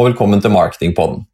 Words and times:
Og 0.00 0.06
velkommen 0.06 0.40
til 0.40 0.54
Marketingpodden. 0.54 1.26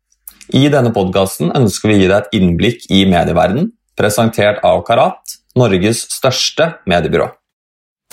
I 0.59 0.65
denne 0.73 0.91
podkasten 0.91 1.53
ønsker 1.55 1.87
vi 1.87 1.95
å 1.95 1.99
gi 2.01 2.07
deg 2.11 2.17
et 2.17 2.33
innblikk 2.35 2.89
i 2.91 3.05
medieverdenen, 3.07 3.69
presentert 3.95 4.59
av 4.67 4.81
Karat, 4.89 5.37
Norges 5.55 6.01
største 6.11 6.73
mediebyrå. 6.91 7.29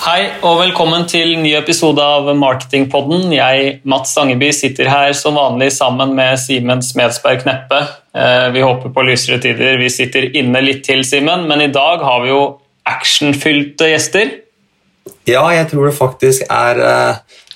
Hei 0.03 0.27
og 0.45 0.59
velkommen 0.59 1.07
til 1.09 1.33
ny 1.41 1.55
episode 1.57 2.05
av 2.05 2.29
Marketingpodden. 2.37 3.33
Jeg, 3.33 3.79
Mats 3.81 4.13
Stangeby, 4.13 4.51
sitter 4.53 4.91
her 4.93 5.17
som 5.17 5.41
vanlig 5.41 5.71
sammen 5.73 6.13
med 6.19 6.37
Simen 6.43 6.85
Smedsberg 6.85 7.41
Kneppe. 7.47 7.81
Eh, 8.13 8.51
vi 8.53 8.61
håper 8.61 8.93
på 8.93 9.07
lysere 9.09 9.41
tider. 9.41 9.81
Vi 9.81 9.89
sitter 9.89 10.29
inne 10.37 10.61
litt 10.61 10.85
til, 10.85 11.01
Simen, 11.01 11.47
men 11.49 11.65
i 11.65 11.71
dag 11.73 12.05
har 12.05 12.21
vi 12.21 12.29
jo 12.29 12.43
actionfylte 12.93 13.89
gjester. 13.89 14.37
Ja, 15.25 15.47
jeg 15.55 15.71
tror 15.71 15.89
det 15.89 15.97
faktisk 15.97 16.45
er 16.51 16.85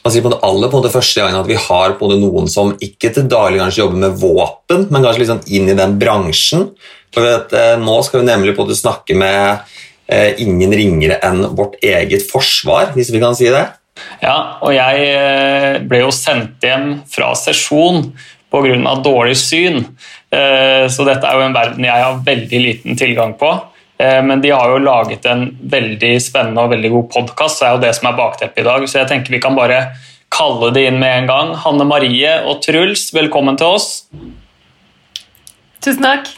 eh, 0.08 0.14
sier 0.16 0.26
på 0.26 0.34
det 0.34 0.42
aller 0.48 0.72
på 0.72 0.82
det 0.84 0.94
første 0.94 1.22
gangen 1.22 1.40
at 1.40 1.50
vi 1.50 1.60
har 1.60 1.96
på 2.00 2.12
det 2.12 2.20
noen 2.22 2.48
som 2.52 2.74
ikke 2.84 3.14
til 3.16 3.28
daglig 3.30 3.62
kanskje 3.62 3.84
jobber 3.84 4.04
med 4.06 4.22
våpen, 4.22 4.88
men 4.90 5.04
kanskje 5.04 5.24
liksom 5.24 5.44
inn 5.48 5.72
i 5.72 5.78
den 5.78 5.98
bransjen. 6.02 6.70
For 7.16 7.26
vet, 7.26 7.54
eh, 7.54 7.76
Nå 7.82 8.00
skal 8.06 8.22
vi 8.22 8.30
nemlig 8.32 8.56
på 8.58 8.68
det 8.68 8.80
snakke 8.80 9.16
med 9.18 9.68
eh, 10.08 10.40
ingen 10.44 10.74
ringere 10.76 11.20
enn 11.26 11.44
vårt 11.58 11.78
eget 11.84 12.26
forsvar, 12.32 12.94
hvis 12.96 13.12
vi 13.14 13.22
kan 13.24 13.38
si 13.38 13.52
det. 13.54 13.68
Ja, 14.22 14.60
og 14.62 14.74
jeg 14.76 15.08
eh, 15.12 15.78
ble 15.88 16.04
jo 16.04 16.12
sendt 16.14 16.64
hjem 16.66 17.02
fra 17.10 17.34
sesjon 17.38 18.12
pga. 18.54 18.94
dårlig 19.04 19.38
syn, 19.38 19.82
eh, 20.32 20.86
så 20.88 21.06
dette 21.08 21.28
er 21.28 21.36
jo 21.36 21.48
en 21.48 21.56
verden 21.56 21.88
jeg 21.88 22.04
har 22.04 22.22
veldig 22.26 22.62
liten 22.64 22.98
tilgang 22.98 23.36
på. 23.38 23.52
Eh, 23.98 24.24
men 24.24 24.42
de 24.42 24.54
har 24.54 24.70
jo 24.70 24.82
laget 24.84 25.26
en 25.26 25.48
veldig 25.62 26.14
spennende 26.22 26.64
og 26.64 26.74
veldig 26.76 26.92
god 26.94 27.08
podkast, 27.16 27.62
det 27.62 27.68
er 27.68 27.76
jo 27.76 27.84
det 27.86 27.94
som 27.98 28.12
er 28.12 28.20
bakteppet 28.20 28.62
i 28.62 28.68
dag. 28.68 28.86
Så 28.86 29.02
jeg 29.02 29.10
tenker 29.12 29.34
vi 29.34 29.42
kan 29.42 29.58
bare 29.58 29.88
kalle 30.34 30.72
det 30.76 30.88
inn 30.90 31.00
med 31.02 31.24
en 31.24 31.30
gang. 31.30 31.54
Hanne 31.64 31.88
Marie 31.88 32.36
og 32.46 32.62
Truls, 32.66 33.10
velkommen 33.16 33.58
til 33.58 33.78
oss. 33.80 33.90
Tusen 35.82 36.06
takk. 36.06 36.30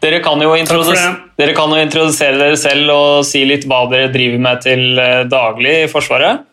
Dere 0.00 0.22
kan, 0.24 0.40
jo 0.40 0.54
dere 0.56 1.52
kan 1.52 1.72
jo 1.74 1.80
introdusere 1.84 2.38
dere 2.40 2.56
selv 2.56 2.88
og 2.94 3.26
si 3.28 3.42
litt 3.44 3.66
hva 3.68 3.82
dere 3.90 4.08
driver 4.14 4.40
med 4.40 4.62
til 4.64 4.96
eh, 4.98 5.26
daglig 5.28 5.74
i 5.82 5.90
Forsvaret. 5.92 6.46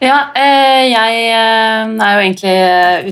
Ja, 0.00 0.16
eh, 0.36 0.88
jeg 0.88 1.20
er 1.36 2.16
jo 2.16 2.24
egentlig 2.24 2.56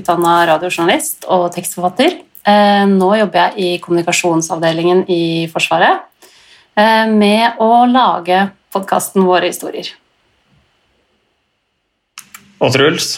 utdanna 0.01 0.33
radiojournalist 0.49 1.29
og 1.31 1.47
tekstforfatter. 1.53 2.17
Eh, 2.43 2.85
nå 2.91 3.09
jobber 3.15 3.53
jeg 3.53 3.53
i 3.55 3.79
kommunikasjonsavdelingen 3.79 5.05
i 5.11 5.47
Forsvaret 5.51 6.03
eh, 6.75 7.05
med 7.07 7.59
å 7.63 7.85
lage 7.87 8.49
podkasten 8.73 9.23
Våre 9.23 9.47
historier. 9.47 9.93
Og 12.59 12.73
Truls? 12.75 13.15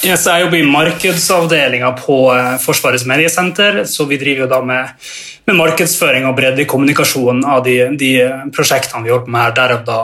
Yes, 0.00 0.24
jeg 0.24 0.44
jobber 0.44 0.56
i 0.60 0.64
markedsavdelinga 0.68 1.92
på 2.00 2.18
eh, 2.34 2.58
Forsvarets 2.60 3.06
mediesenter. 3.08 3.84
så 3.88 4.04
Vi 4.08 4.20
driver 4.20 4.44
jo 4.44 4.50
da 4.52 4.60
med, 4.64 5.06
med 5.48 5.58
markedsføring 5.60 6.28
og 6.28 6.36
breddekommunikasjon 6.36 7.46
av 7.48 7.64
de, 7.64 7.78
de, 8.00 8.12
prosjektene 8.56 9.06
vi 9.06 9.14
holder 9.14 9.24
på 9.24 9.34
med 9.36 9.44
her, 9.46 9.56
derav 9.56 9.86
da 9.88 10.02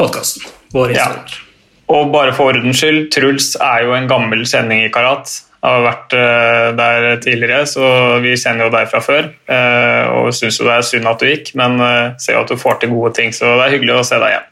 podkasten. 0.00 0.48
Våre 0.72 0.96
historier. 0.96 1.36
Ja. 1.36 1.44
Og 1.92 2.10
bare 2.12 2.32
for 2.36 2.52
ordens 2.52 2.80
skyld, 2.80 3.06
Truls 3.12 3.54
er 3.56 3.84
jo 3.84 3.94
en 3.96 4.08
gammel 4.08 4.44
sending 4.48 4.82
i 4.84 4.90
Karat 4.92 5.32
har 5.64 5.84
vært 5.84 6.14
eh, 6.14 6.66
der 6.78 7.06
tidligere, 7.22 7.64
så 7.66 7.86
vi 8.22 8.36
kjenner 8.38 8.68
jo 8.68 8.74
deg 8.74 8.90
fra 8.90 9.00
før. 9.02 9.30
Eh, 9.50 10.04
og 10.14 10.30
syns 10.36 10.60
jo 10.60 10.68
det 10.68 10.76
er 10.76 10.86
synd 10.86 11.10
at 11.10 11.22
du 11.22 11.30
gikk, 11.30 11.50
men 11.58 11.80
eh, 11.82 12.12
ser 12.22 12.36
jo 12.36 12.44
at 12.44 12.52
du 12.52 12.60
får 12.60 12.78
til 12.82 12.92
gode 12.94 13.14
ting, 13.18 13.34
så 13.34 13.56
det 13.58 13.66
er 13.66 13.74
hyggelig 13.74 13.98
å 13.98 14.06
se 14.06 14.20
deg 14.22 14.36
igjen. 14.36 14.46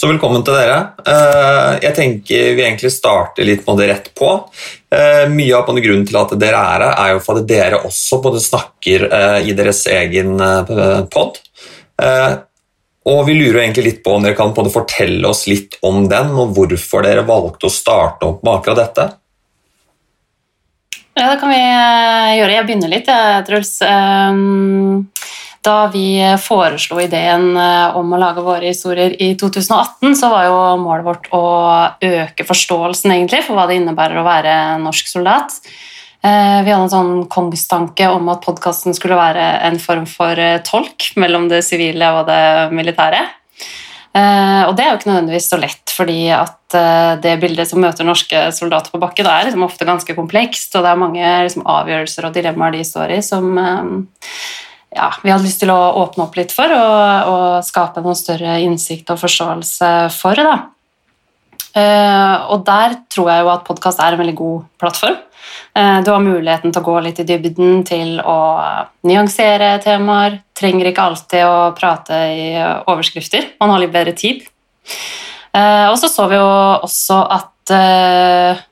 Så 0.00 0.08
velkommen 0.08 0.40
til 0.40 0.54
dere. 0.56 0.76
Jeg 1.84 1.92
tenker 1.92 2.54
vi 2.56 2.62
egentlig 2.64 2.88
starter 2.94 3.44
litt 3.44 3.66
med 3.66 3.82
det 3.82 3.88
rett 3.90 4.06
på. 4.16 4.30
Mye 5.28 5.58
av 5.58 5.66
grunnen 5.68 6.06
til 6.08 6.16
at 6.16 6.32
dere 6.40 6.56
er 6.56 6.84
her, 6.86 6.94
er 6.94 7.10
jo 7.12 7.18
for 7.20 7.36
at 7.36 7.50
dere 7.50 7.82
også 7.84 8.22
både 8.24 8.40
snakker 8.40 9.04
i 9.44 9.52
deres 9.58 9.82
egen 9.92 10.40
pod. 11.12 11.42
Og 13.08 13.22
Vi 13.26 13.34
lurer 13.38 13.62
egentlig 13.62 13.86
litt 13.86 14.02
på 14.04 14.12
om 14.16 14.24
dere 14.24 14.36
kan 14.36 14.52
fortelle 14.52 15.24
oss 15.28 15.46
litt 15.48 15.78
om 15.86 16.04
den, 16.08 16.34
og 16.36 16.52
hvorfor 16.56 17.06
dere 17.06 17.24
valgte 17.24 17.70
å 17.70 17.72
starte 17.72 18.28
opp 18.28 18.44
med 18.44 18.58
akkurat 18.58 18.82
dette? 18.82 19.06
Ja, 21.16 21.32
det 21.32 21.40
kan 21.40 21.50
vi 21.50 21.60
eh, 21.60 22.34
gjøre. 22.38 22.52
Jeg 22.54 22.66
begynner 22.68 22.92
litt, 22.92 23.08
jeg, 23.08 23.44
Truls. 23.48 23.72
Ehm, 23.84 25.08
da 25.64 25.76
vi 25.92 26.20
foreslo 26.40 27.00
ideen 27.02 27.50
eh, 27.60 27.96
om 27.98 28.12
å 28.12 28.20
lage 28.20 28.44
våre 28.44 28.70
historier 28.70 29.16
i 29.20 29.32
2018, 29.40 30.14
så 30.16 30.30
var 30.32 30.46
jo 30.48 30.60
målet 30.80 31.08
vårt 31.08 31.28
å 31.36 31.44
øke 32.04 32.46
forståelsen 32.48 33.16
egentlig 33.16 33.42
for 33.48 33.58
hva 33.58 33.66
det 33.68 33.80
innebærer 33.80 34.20
å 34.20 34.26
være 34.28 34.54
norsk 34.84 35.10
soldat. 35.10 35.56
Eh, 36.20 36.58
vi 36.66 36.68
hadde 36.68 36.84
en 36.84 36.92
sånn 36.92 37.12
kongstanke 37.32 38.10
om 38.12 38.26
at 38.28 38.42
podkasten 38.44 38.92
skulle 38.96 39.16
være 39.16 39.44
en 39.64 39.78
form 39.80 40.04
for 40.08 40.36
eh, 40.36 40.58
tolk 40.66 41.14
mellom 41.20 41.46
det 41.48 41.62
sivile 41.64 42.10
og 42.18 42.26
det 42.28 42.42
militære. 42.76 43.22
Eh, 44.12 44.62
og 44.66 44.74
det 44.76 44.84
er 44.84 44.90
jo 44.90 44.98
ikke 44.98 45.08
nødvendigvis 45.08 45.48
så 45.48 45.56
lett, 45.62 45.94
fordi 45.96 46.20
at 46.34 46.56
det 47.24 47.32
bildet 47.42 47.66
som 47.66 47.80
møter 47.82 48.06
norske 48.06 48.38
soldater 48.54 48.92
på 48.92 49.00
bakken, 49.02 49.26
er 49.26 49.48
liksom 49.48 49.64
ofte 49.66 49.86
ganske 49.88 50.14
komplekst, 50.14 50.76
og 50.78 50.84
det 50.84 50.90
er 50.92 51.00
mange 51.00 51.30
liksom 51.48 51.64
avgjørelser 51.66 52.28
og 52.28 52.36
dilemmaer 52.36 52.76
de 52.76 52.84
står 52.86 53.14
i, 53.16 53.18
som 53.26 53.48
ja, 53.58 55.08
vi 55.24 55.32
hadde 55.32 55.42
lyst 55.42 55.58
til 55.64 55.72
å 55.74 55.78
åpne 56.04 56.28
opp 56.28 56.38
litt 56.38 56.54
for 56.54 56.70
og, 56.70 57.32
og 57.32 57.66
skape 57.66 58.04
noen 58.04 58.18
større 58.18 58.60
innsikt 58.62 59.10
og 59.10 59.18
forståelse 59.18 59.90
for. 60.14 60.38
Da. 60.46 60.54
Og 62.54 62.62
der 62.70 62.96
tror 63.10 63.32
jeg 63.34 63.42
jo 63.42 63.52
at 63.56 63.66
podkast 63.66 64.04
er 64.04 64.14
en 64.14 64.22
veldig 64.22 64.38
god 64.38 64.70
plattform. 64.78 65.18
Eh, 65.74 66.00
du 66.02 66.10
har 66.10 66.22
muligheten 66.22 66.72
til 66.72 66.82
å 66.82 66.86
gå 66.86 66.96
litt 67.04 67.20
i 67.22 67.26
dybden, 67.26 67.82
til 67.86 68.16
å 68.20 68.38
nyansere 69.06 69.76
temaer. 69.84 70.40
Trenger 70.58 70.90
ikke 70.90 71.04
alltid 71.10 71.46
å 71.46 71.70
prate 71.78 72.22
i 72.34 72.48
overskrifter. 72.90 73.52
Man 73.62 73.74
har 73.74 73.82
litt 73.82 73.94
bedre 73.94 74.16
tid. 74.18 74.42
Eh, 75.54 75.86
og 75.90 75.96
så 76.00 76.10
så 76.10 76.26
vi 76.30 76.38
jo 76.38 76.50
også 76.86 77.20
at 77.36 77.72
eh, 77.74 78.66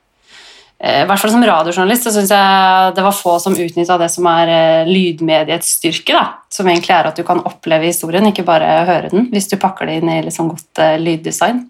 i 0.78 1.06
hvert 1.08 1.18
fall 1.18 1.32
Som 1.32 1.42
radiojournalist 1.42 2.04
så 2.06 2.12
syns 2.14 2.30
jeg 2.30 2.90
det 2.94 3.02
var 3.02 3.14
få 3.16 3.32
som 3.42 3.56
utnytta 3.58 3.96
det 3.98 4.06
som 4.14 4.28
er 4.30 4.86
lydmediets 4.86 5.72
styrke. 5.80 6.14
Da. 6.14 6.44
Som 6.54 6.70
egentlig 6.70 6.94
er 6.94 7.08
at 7.10 7.18
du 7.18 7.24
kan 7.26 7.42
oppleve 7.42 7.88
historien, 7.90 8.28
ikke 8.30 8.46
bare 8.46 8.84
høre 8.86 9.10
den, 9.10 9.26
hvis 9.32 9.50
du 9.50 9.56
pakker 9.58 9.90
det 9.90 9.96
inn 9.98 10.12
i 10.12 10.20
liksom 10.28 10.52
godt 10.52 10.82
lyddesign. 11.02 11.64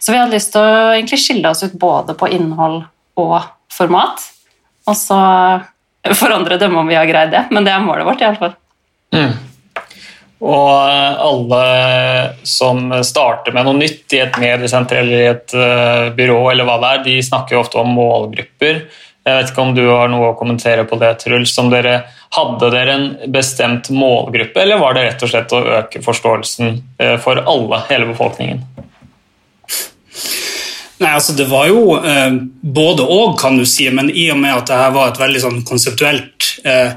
Så 0.00 0.14
vi 0.14 0.22
hadde 0.22 0.32
lyst 0.32 0.54
til 0.54 0.64
å 0.64 0.94
egentlig 0.94 1.20
skille 1.20 1.52
oss 1.52 1.66
ut 1.66 1.76
både 1.76 2.16
på 2.16 2.30
innhold 2.32 2.86
og 3.20 3.36
format. 3.76 4.24
Og 4.86 4.96
så 4.96 5.18
får 6.14 6.36
andre 6.36 6.58
dømme 6.60 6.82
om 6.82 6.88
vi 6.88 6.98
har 6.98 7.08
greid 7.08 7.34
det, 7.34 7.46
men 7.50 7.66
det 7.66 7.74
er 7.74 7.82
målet 7.82 8.06
vårt 8.06 8.22
iallfall. 8.22 8.54
Mm. 9.14 9.34
Og 10.46 10.70
eh, 10.90 11.22
alle 11.24 11.62
som 12.46 12.90
starter 13.06 13.54
med 13.56 13.66
noe 13.66 13.78
nytt 13.78 14.12
i 14.12 14.20
et 14.20 14.36
mediesenter 14.40 15.00
eller 15.00 15.22
i 15.22 15.30
et 15.30 15.54
uh, 15.56 16.12
byrå, 16.16 16.40
eller 16.52 16.68
hva 16.68 16.76
det 16.82 16.90
er, 16.92 17.04
de 17.06 17.16
snakker 17.24 17.56
jo 17.56 17.62
ofte 17.62 17.80
om 17.80 17.94
målgrupper. 17.96 18.82
Jeg 19.26 19.40
vet 19.40 19.50
ikke 19.50 19.64
om 19.64 19.72
du 19.74 19.82
har 19.88 20.10
noe 20.12 20.30
å 20.30 20.36
kommentere 20.38 20.84
på 20.86 20.98
det, 21.00 21.16
Truls. 21.24 21.56
Om 21.58 21.72
Dere, 21.72 21.96
hadde 22.36 22.68
dere 22.70 22.92
en 22.94 23.06
bestemt 23.32 23.88
målgruppe, 23.90 24.60
eller 24.62 24.78
var 24.78 24.94
det 24.94 25.06
rett 25.08 25.24
og 25.24 25.32
slett 25.32 25.54
å 25.56 25.62
øke 25.80 26.04
forståelsen 26.04 26.76
uh, 27.00 27.16
for 27.22 27.40
alle, 27.42 27.80
hele 27.88 28.12
befolkningen? 28.12 28.62
Nei, 30.98 31.12
altså 31.12 31.34
Det 31.36 31.44
var 31.50 31.68
jo 31.68 31.96
eh, 32.00 32.32
både 32.60 33.04
og, 33.04 33.38
kan 33.40 33.58
du 33.58 33.66
si, 33.68 33.88
men 33.92 34.08
i 34.10 34.30
og 34.32 34.40
med 34.40 34.54
at 34.54 34.70
dette 34.70 34.92
var 34.96 35.12
et 35.12 35.20
veldig 35.20 35.42
sånn 35.42 35.58
konseptuelt 35.68 36.50
eh, 36.64 36.96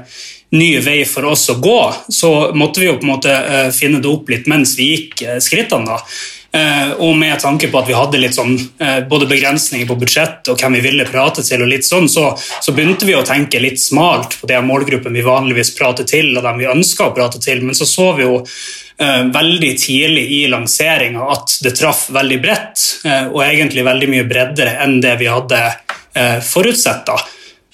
ny 0.56 0.70
vei 0.82 1.02
for 1.06 1.28
oss 1.30 1.46
å 1.52 1.58
gå, 1.62 1.80
så 2.08 2.50
måtte 2.56 2.82
vi 2.82 2.88
jo 2.88 2.96
på 2.98 3.06
en 3.06 3.12
måte 3.12 3.34
eh, 3.34 3.68
finne 3.74 4.00
det 4.02 4.10
opp 4.10 4.30
litt 4.32 4.48
mens 4.50 4.74
vi 4.78 4.88
gikk 4.94 5.22
eh, 5.26 5.38
skrittene. 5.42 5.86
da. 5.92 6.00
Eh, 6.52 6.90
og 6.98 7.14
med 7.16 7.38
tanke 7.38 7.68
på 7.70 7.78
at 7.78 7.86
vi 7.86 7.94
hadde 7.94 8.18
litt 8.18 8.34
sånn, 8.34 8.56
eh, 8.82 9.00
både 9.06 9.28
begrensninger 9.30 9.86
på 9.86 9.96
budsjett 10.00 10.48
og 10.50 10.58
hvem 10.58 10.80
vi 10.80 10.82
ville 10.88 11.06
prate 11.06 11.44
til, 11.46 11.62
og 11.62 11.70
litt 11.70 11.86
sånn, 11.86 12.08
så, 12.10 12.32
så 12.34 12.74
begynte 12.74 13.06
vi 13.06 13.14
å 13.14 13.22
tenke 13.26 13.62
litt 13.62 13.78
smalt 13.78 14.34
på 14.40 14.50
de 14.50 14.58
målgruppene 14.66 15.14
vi 15.14 15.26
vanligvis 15.26 15.70
prater 15.78 16.08
til, 16.10 16.32
og 16.34 16.42
dem 16.46 16.58
vi 16.58 16.70
ønska 16.72 17.06
å 17.06 17.14
prate 17.14 17.38
til. 17.42 17.62
Men 17.62 17.78
så 17.78 17.86
så 17.86 18.08
vi 18.18 18.26
jo 18.26 18.40
eh, 18.40 19.22
veldig 19.30 19.72
tidlig 19.78 20.26
i 20.40 20.44
lanseringa 20.50 21.30
at 21.36 21.60
det 21.62 21.76
traff 21.78 22.08
veldig 22.10 22.40
bredt, 22.42 22.86
og 23.30 23.38
egentlig 23.44 23.86
veldig 23.86 24.08
mye 24.10 24.26
breddere 24.28 24.74
enn 24.82 24.98
det 25.02 25.14
vi 25.22 25.30
hadde 25.30 25.60
forutsett. 26.44 27.06
da. 27.06 27.14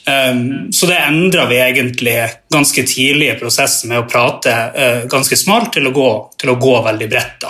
Um, 0.08 0.72
så 0.72 0.86
det 0.86 0.96
endra 0.96 1.46
vi 1.46 1.56
egentlig 1.58 2.14
ganske 2.52 2.82
tidlig 2.86 3.32
i 3.32 3.38
prosessen 3.40 3.90
med 3.90 4.04
å 4.04 4.06
prate 4.06 4.52
uh, 4.54 5.00
ganske 5.10 5.34
smalt 5.34 5.72
til 5.74 5.88
å 5.88 5.90
gå, 5.90 6.10
til 6.38 6.52
å 6.52 6.58
gå 6.62 6.74
veldig 6.84 7.08
bredt. 7.10 7.46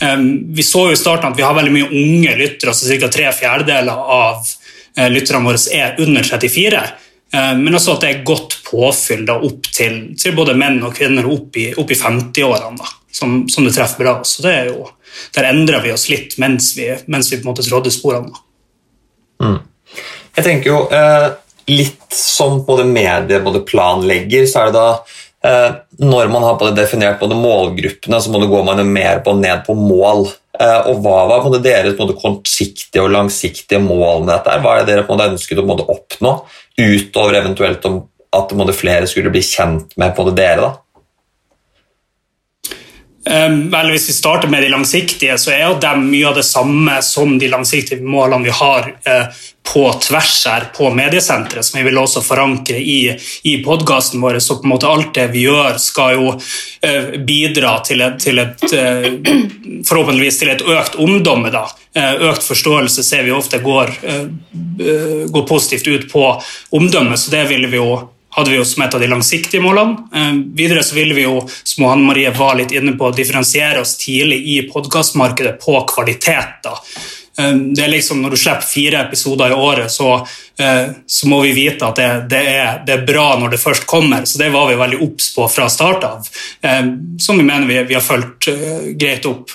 Um, 0.00 0.54
vi 0.56 0.64
så 0.64 0.86
jo 0.88 0.94
i 0.96 1.00
starten 1.00 1.28
at 1.28 1.36
vi 1.36 1.44
har 1.44 1.58
veldig 1.58 1.74
mye 1.74 1.90
unge 1.90 2.38
lyttere, 2.38 2.72
altså 2.72 2.96
ca. 3.02 3.10
tre 3.12 3.26
fjerdedeler 3.36 4.00
av 4.16 4.40
uh, 4.40 5.08
lytterne 5.12 5.44
våre 5.44 5.60
er 5.76 6.00
under 6.00 6.24
34. 6.24 6.80
Uh, 7.36 7.52
men 7.60 7.76
også 7.76 7.98
at 7.98 8.06
det 8.06 8.14
er 8.14 8.24
godt 8.32 8.56
påfyll 8.70 9.26
da, 9.28 9.36
opp 9.36 9.68
til, 9.68 10.00
til, 10.16 10.34
både 10.40 10.56
menn 10.56 10.80
og 10.80 10.96
kvinner 10.96 11.28
opp 11.28 11.60
i, 11.60 11.68
i 11.76 11.98
50-årene, 12.06 12.90
som, 13.12 13.42
som, 13.52 13.68
det 13.68 13.74
treffer 13.76 14.06
bra. 14.06 14.16
Så 14.24 14.46
det 14.46 14.54
er 14.62 14.72
jo 14.72 14.88
der 15.36 15.50
endra 15.52 15.84
vi 15.84 15.92
oss 15.92 16.08
litt 16.08 16.38
mens 16.40 16.72
vi, 16.78 16.88
mens 17.12 17.28
vi 17.28 17.42
på 17.42 17.44
en 17.44 17.52
måte 17.52 17.68
trådde 17.68 17.92
sporene. 17.92 18.32
Mm. 19.44 19.60
Jeg 20.36 20.46
tenker 20.46 20.70
jo 20.70 20.82
eh, 20.94 21.28
litt 21.70 22.14
som 22.14 22.60
både 22.66 22.84
medie 22.88 23.40
både 23.44 23.62
planlegger, 23.68 24.46
så 24.50 24.64
er 24.64 24.70
det 24.70 24.76
da 24.76 24.88
eh, 25.46 25.78
Når 26.02 26.30
man 26.32 26.44
har 26.46 26.58
både 26.60 26.76
definert 26.78 27.20
både 27.20 27.38
målgruppene, 27.38 28.20
så 28.20 28.32
må 28.32 28.42
det 28.42 28.50
gå 28.50 28.62
man 28.66 28.82
mer 28.88 29.22
på 29.24 29.34
ned 29.38 29.64
på 29.66 29.76
mål. 29.78 30.26
Eh, 30.60 30.90
og 30.90 31.02
Hva 31.04 31.24
var 31.30 31.46
både 31.46 31.62
deres 31.64 31.96
både 31.98 32.18
kortsiktige 32.20 33.04
og 33.04 33.12
langsiktige 33.14 33.82
mål 33.82 34.26
med 34.26 34.34
dette? 34.36 34.60
Hva 34.64 34.76
er 34.76 34.84
det 34.84 34.94
dere 34.94 35.08
på 35.08 35.18
ønsket 35.20 35.62
å 35.62 35.80
oppnå, 35.96 36.36
utover 36.80 37.40
eventuelt 37.40 37.90
at 38.30 38.54
flere 38.78 39.08
skulle 39.10 39.32
bli 39.32 39.42
kjent 39.42 39.96
med 39.98 40.14
både 40.16 40.36
dere? 40.36 40.68
da? 40.68 40.89
Um, 43.30 43.70
vel, 43.70 43.92
hvis 43.94 44.08
vi 44.08 44.12
starter 44.12 44.48
med 44.48 44.62
de 44.62 44.68
langsiktige, 44.68 45.36
så 45.38 45.52
er 45.54 45.60
jo 45.68 45.78
de 45.78 45.90
mye 46.02 46.26
av 46.26 46.34
det 46.40 46.42
samme 46.48 46.96
som 47.06 47.36
de 47.38 47.50
langsiktige 47.52 48.02
målene 48.02 48.48
vi 48.48 48.54
har 48.58 48.88
uh, 49.06 49.38
på 49.70 49.84
tvers 50.02 50.32
her 50.50 50.66
på 50.74 50.90
mediesenteret, 50.90 51.66
som 51.66 51.78
vi 51.78 51.84
vil 51.86 52.00
også 52.00 52.24
forankre 52.26 52.80
i, 52.82 53.14
i 53.46 53.54
podkasten 53.62 54.18
vår. 54.24 54.40
Så 54.42 54.58
på 54.58 54.66
en 54.66 54.74
måte 54.74 54.90
alt 54.90 55.14
det 55.14 55.28
vi 55.30 55.44
gjør, 55.46 55.78
skal 55.78 56.16
jo 56.16 56.32
uh, 56.34 57.10
bidra 57.22 57.76
til 57.86 58.02
et, 58.08 58.18
til 58.18 58.42
et 58.42 58.66
uh, 58.74 59.06
forhåpentligvis 59.86 60.42
til 60.42 60.50
et 60.56 60.66
økt 60.66 60.98
omdømme. 60.98 61.54
da. 61.54 61.68
Økt 62.30 62.46
forståelse 62.46 63.02
ser 63.06 63.24
vi 63.26 63.32
ofte 63.34 63.58
går, 63.58 63.90
går 65.26 65.46
positivt 65.48 65.88
ut 65.88 66.04
på 66.12 66.22
omdømmet, 66.78 67.18
så 67.18 67.32
det 67.34 67.48
vil 67.50 67.66
vi 67.66 67.80
jo 67.80 67.96
hadde 68.30 68.50
vi 68.50 68.56
jo 68.56 68.64
som 68.64 68.82
et 68.84 68.94
av 68.94 69.02
de 69.02 69.08
langsiktige 69.10 69.62
målene. 69.62 69.96
Eh, 70.14 70.34
videre 70.56 70.84
så 70.86 70.94
ville 70.94 71.14
vi 71.14 71.26
jo, 71.26 71.40
som 71.62 71.88
Anne 71.90 72.06
Marie 72.06 72.30
var 72.34 72.58
litt 72.58 72.74
inne 72.74 72.94
på, 72.98 73.10
differensiere 73.16 73.82
oss 73.82 73.96
tidlig 74.00 74.42
i 74.54 74.60
podkastmarkedet 74.70 75.56
på 75.62 75.80
kvalitet. 75.90 76.60
da. 76.62 76.76
Eh, 77.38 77.54
det 77.74 77.84
er 77.84 77.90
liksom 77.96 78.22
Når 78.22 78.30
du 78.30 78.36
slipper 78.36 78.66
fire 78.66 79.02
episoder 79.02 79.50
i 79.50 79.58
året, 79.58 79.90
så, 79.90 80.26
eh, 80.58 80.94
så 81.06 81.28
må 81.28 81.42
vi 81.42 81.52
vite 81.52 81.86
at 81.86 81.96
det, 81.96 82.08
det, 82.30 82.44
er, 82.46 82.80
det, 82.86 82.92
er, 82.92 83.06
bra 83.06 83.36
når 83.38 83.50
det 83.50 83.60
først 83.60 83.86
kommer. 83.86 84.24
Så 84.24 84.38
det 84.38 84.52
var 84.54 84.68
vi 84.68 84.78
veldig 84.78 85.02
obs 85.02 85.34
på 85.34 85.48
fra 85.48 85.68
start 85.68 86.04
av, 86.04 86.26
som 87.18 87.36
vi 87.36 87.42
mener 87.42 87.66
vi, 87.66 87.82
vi 87.82 87.94
har 87.94 88.04
fulgt 88.04 88.48
greit 88.94 89.26
opp. 89.26 89.50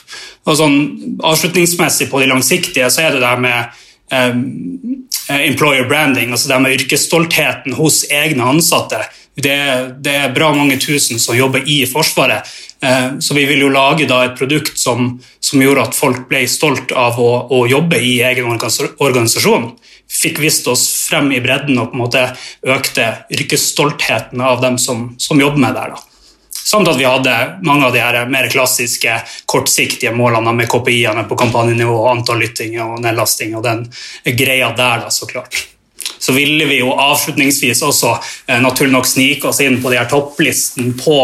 Og 0.45 0.57
sånn 0.59 0.77
Avslutningsmessig 1.25 2.09
på 2.11 2.19
de 2.21 2.27
langsiktige 2.29 2.89
så 2.91 3.07
er 3.07 3.15
det 3.15 3.23
der 3.23 3.39
med 3.41 3.81
employer 4.11 5.87
branding, 5.89 6.31
altså 6.31 6.51
det 6.51 6.59
med 6.61 6.75
yrkesstoltheten 6.79 7.73
hos 7.79 8.03
egne 8.13 8.45
ansatte. 8.45 9.01
Det, 9.35 9.55
det, 9.99 10.13
er 10.15 10.35
bra 10.35 10.53
mange 10.55 10.77
tusen 10.79 11.19
som 11.19 11.35
jobber 11.35 11.65
i 11.67 11.81
Forsvaret, 11.89 12.47
eh, 12.79 13.17
så 13.19 13.35
vi 13.35 13.43
vil 13.49 13.65
jo 13.65 13.71
lage 13.73 14.07
da 14.07 14.21
et 14.23 14.37
produkt 14.39 14.79
som, 14.79 15.17
som 15.43 15.63
gjorde 15.63 15.89
at 15.89 15.97
folk 15.97 16.29
ble 16.29 16.45
stolt 16.47 16.93
av 16.95 17.19
å, 17.19 17.31
å, 17.51 17.65
jobbe 17.67 17.99
i 17.99 18.21
egen 18.23 18.47
organisasjon. 18.47 19.73
Fikk 20.07 20.39
vist 20.39 20.69
oss 20.71 20.85
frem 21.09 21.33
i 21.35 21.41
bredden 21.43 21.81
og 21.81 21.91
på 21.91 21.97
en 21.97 22.03
måte 22.05 22.25
økte 22.63 23.09
yrkesstoltheten 23.35 24.39
av 24.39 24.63
dem 24.63 24.79
som, 24.79 25.09
som 25.19 25.41
jobber 25.41 25.65
med 25.65 25.75
det. 25.75 25.89
da. 25.97 26.14
Samt 26.65 26.87
at 26.89 26.97
vi 26.97 27.05
hadde 27.05 27.59
mange 27.61 27.85
av 27.85 27.93
de 27.93 28.01
her 28.01 28.25
mer 28.25 28.47
klassiske 28.49 29.19
kortsiktige 29.45 30.09
målene 30.17 30.49
med 30.57 30.69
KPI-ene 30.71 31.27
på 31.29 31.37
kampanjenivå, 31.37 31.99
antall 32.09 32.41
lyttinger 32.41 32.95
og 32.95 33.03
nedlasting 33.05 33.53
og 33.53 33.61
den 33.67 33.83
greia 34.33 34.71
der, 34.73 35.03
da, 35.05 35.11
så 35.13 35.29
klart. 35.29 35.59
Så 36.17 36.33
ville 36.33 36.65
vi 36.65 36.79
jo 36.79 36.89
avslutningsvis 36.89 37.83
også 37.85 38.15
eh, 38.47 38.57
naturlig 38.61 38.95
nok 38.95 39.05
snike 39.05 39.45
oss 39.51 39.61
inn 39.61 39.77
på 39.83 39.91
de 39.93 39.99
her 39.99 40.09
topplisten 40.09 40.95
på 40.97 41.19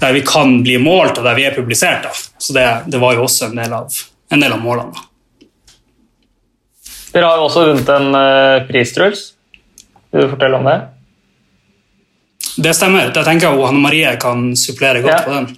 der 0.00 0.16
vi 0.16 0.24
kan 0.26 0.56
bli 0.66 0.74
målt, 0.82 1.20
og 1.20 1.28
der 1.28 1.38
vi 1.38 1.46
er 1.46 1.54
publisert. 1.54 2.08
Da. 2.08 2.10
Så 2.38 2.56
det, 2.56 2.66
det, 2.90 2.98
var 2.98 3.14
jo 3.14 3.28
også 3.28 3.52
en 3.52 3.62
del 3.62 3.76
av, 3.78 4.00
en 4.34 4.42
del 4.42 4.56
av 4.56 4.64
målene. 4.64 5.06
Dere 7.14 7.30
har 7.30 7.38
jo 7.38 7.46
også 7.46 7.68
vunnet 7.68 7.94
en 7.94 8.10
uh, 8.10 8.66
pris, 8.66 8.90
Truls. 8.96 9.22
Vil 10.10 10.26
du 10.26 10.34
fortelle 10.34 10.58
om 10.58 10.66
det? 10.66 10.80
Det 12.54 12.74
stemmer. 12.76 13.10
Jeg 13.10 13.26
tenker 13.26 13.50
jeg 13.50 13.66
Hanne 13.66 13.82
Marie 13.82 14.14
kan 14.22 14.52
supplere 14.58 15.02
godt 15.02 15.16
ja. 15.16 15.22
på 15.26 15.34
den. 15.34 15.52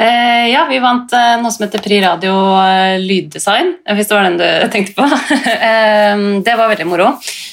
Eh, 0.00 0.46
ja, 0.48 0.64
vi 0.70 0.78
vant 0.80 1.12
eh, 1.12 1.34
noe 1.42 1.52
som 1.52 1.66
heter 1.66 1.82
Pri 1.84 1.98
Radio 2.00 2.32
eh, 2.56 2.96
lyddesign, 3.02 3.74
hvis 3.92 4.08
det 4.08 4.16
var 4.16 4.26
den 4.26 4.38
du 4.40 4.46
tenkte 4.72 4.96
på. 4.96 5.04
eh, 5.04 6.22
det 6.46 6.56
var 6.56 6.72
veldig 6.72 6.86
moro. 6.88 7.10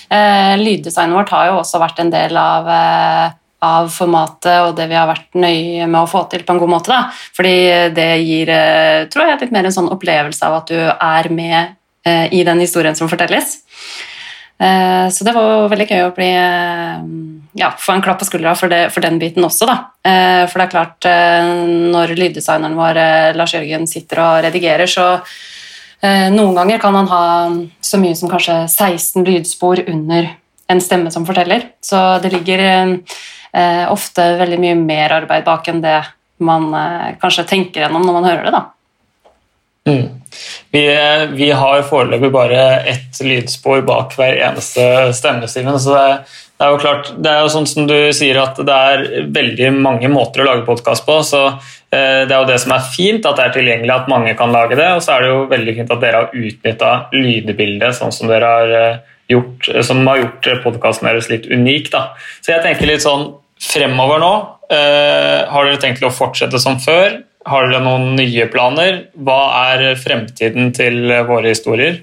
Eh, 0.07 0.53
lyddesignet 0.61 1.17
vårt 1.17 1.33
har 1.35 1.51
jo 1.51 1.59
også 1.59 1.81
vært 1.83 1.99
en 2.01 2.13
del 2.13 2.39
av, 2.39 2.69
eh, 2.71 3.35
av 3.67 3.91
formatet 3.91 4.61
og 4.63 4.77
det 4.79 4.87
vi 4.87 4.97
har 4.97 5.09
vært 5.11 5.37
nøye 5.37 5.89
med 5.89 5.99
å 5.99 6.09
få 6.09 6.23
til 6.31 6.45
på 6.47 6.55
en 6.55 6.61
god 6.63 6.73
måte. 6.77 6.93
Da. 6.93 7.11
Fordi 7.37 7.55
det 7.97 8.11
gir 8.23 8.53
tror 9.11 9.27
jeg, 9.27 9.41
litt 9.43 9.55
mer 9.57 9.67
en 9.67 9.77
sånn 9.77 9.91
opplevelse 9.93 10.47
av 10.47 10.61
at 10.61 10.71
du 10.71 10.79
er 10.79 11.29
med 11.33 11.75
i 12.31 12.39
den 12.47 12.61
historien 12.63 12.95
som 12.95 13.09
fortelles. 13.11 13.57
Eh, 14.59 15.09
så 15.09 15.23
det 15.23 15.33
var 15.35 15.67
veldig 15.69 15.85
gøy 15.85 16.03
å 16.07 16.13
bli, 16.15 16.29
eh, 16.33 17.03
ja, 17.61 17.69
få 17.77 17.93
en 17.93 18.01
klapp 18.01 18.19
på 18.19 18.25
skuldra 18.25 18.55
for, 18.57 18.71
det, 18.73 18.89
for, 18.93 19.05
den 19.05 19.19
biten 19.21 19.45
også. 19.45 19.67
Da. 19.69 19.77
Eh, 20.01 20.45
for 20.49 20.57
det 20.59 20.65
er 20.65 20.73
klart, 20.73 21.09
når 21.93 22.15
lyddesigneren 22.17 22.77
vår 22.77 23.01
Lars 23.37 23.53
Jørgen 23.53 23.87
sitter 23.89 24.23
og 24.23 24.41
redigerer, 24.47 24.89
så 24.89 25.19
noen 25.97 26.53
ganger 26.53 26.77
kan 26.77 26.93
han 26.93 27.07
ha 27.09 27.21
så 27.81 27.97
mye 27.97 28.13
som 28.13 28.29
kanskje 28.29 28.67
16 28.69 29.23
lydspor 29.25 29.79
under 29.89 30.27
en 30.69 30.81
stemme 30.83 31.09
som 31.09 31.25
forteller. 31.25 31.71
Så 31.81 32.21
det 32.21 32.29
ligger 32.35 32.61
ofte 33.89 34.27
veldig 34.37 34.59
mye 34.61 34.75
mer 34.77 35.15
arbeid 35.15 35.47
bak 35.47 35.71
enn 35.71 35.81
det 35.81 35.97
man 36.37 36.69
kanskje 37.17 37.47
tenker 37.49 37.81
gjennom 37.81 38.05
når 38.05 38.17
man 38.19 38.29
hører 38.29 38.45
det. 38.45 38.53
da. 38.53 38.61
Mm. 39.89 40.05
Vi, 40.73 40.83
vi, 41.33 41.51
har 41.51 41.85
foreløpig 41.87 42.31
bare 42.33 42.65
ett 42.91 43.21
lydspor 43.23 43.81
bak 43.87 44.17
hver 44.17 44.37
eneste 44.49 44.83
stemmestimen. 45.15 45.79
så 45.79 45.95
det, 45.95 46.05
det, 46.57 46.65
er 46.65 46.73
jo 46.73 46.81
klart, 46.83 47.11
det 47.23 47.31
er 47.31 47.43
jo 47.45 47.51
sånn 47.53 47.69
som 47.69 47.87
du 47.89 47.95
sier 48.15 48.39
at 48.41 48.59
det 48.67 48.77
er 48.91 49.05
veldig 49.33 49.71
mange 49.77 50.11
måter 50.11 50.43
å 50.43 50.49
lage 50.49 50.65
podkast 50.67 51.05
på. 51.07 51.19
så 51.25 51.43
eh, 51.47 52.23
Det 52.27 52.33
er 52.33 52.37
jo 52.37 52.49
det 52.51 52.59
som 52.63 52.75
er 52.75 52.87
fint, 52.93 53.25
at 53.25 53.39
det 53.39 53.47
er 53.47 53.57
tilgjengelig, 53.59 53.93
at 53.95 54.11
mange 54.11 54.35
kan 54.39 54.53
lage 54.55 54.79
det. 54.79 54.89
Og 54.97 55.03
så 55.05 55.15
er 55.15 55.25
det 55.25 55.33
jo 55.33 55.43
veldig 55.51 55.77
fint 55.79 55.93
at 55.95 56.03
dere 56.03 56.23
har 56.23 56.41
utnytta 56.47 56.93
lydbildet 57.15 57.99
sånn 57.99 58.15
som 58.15 58.31
dere 58.31 58.53
har 58.59 58.77
eh, 58.81 59.03
gjort, 59.31 59.71
som 59.85 60.03
har 60.07 60.23
gjort 60.23 60.51
podkasten 60.63 61.09
deres 61.09 61.31
litt 61.31 61.47
unik. 61.51 61.91
Da. 61.93 62.09
Så 62.41 62.53
jeg 62.53 62.65
tenker 62.65 62.89
litt 62.89 63.05
sånn 63.05 63.29
fremover 63.61 64.21
nå. 64.21 64.33
Eh, 64.73 65.47
har 65.47 65.67
dere 65.67 65.79
tenkt 65.81 66.03
å 66.03 66.13
fortsette 66.13 66.59
som 66.61 66.79
før? 66.83 67.21
Har 67.47 67.69
dere 67.69 67.79
noen 67.83 68.17
nye 68.17 68.47
planer? 68.51 69.05
Hva 69.15 69.39
er 69.71 69.95
fremtiden 69.99 70.73
til 70.75 71.07
våre 71.29 71.53
historier? 71.53 72.01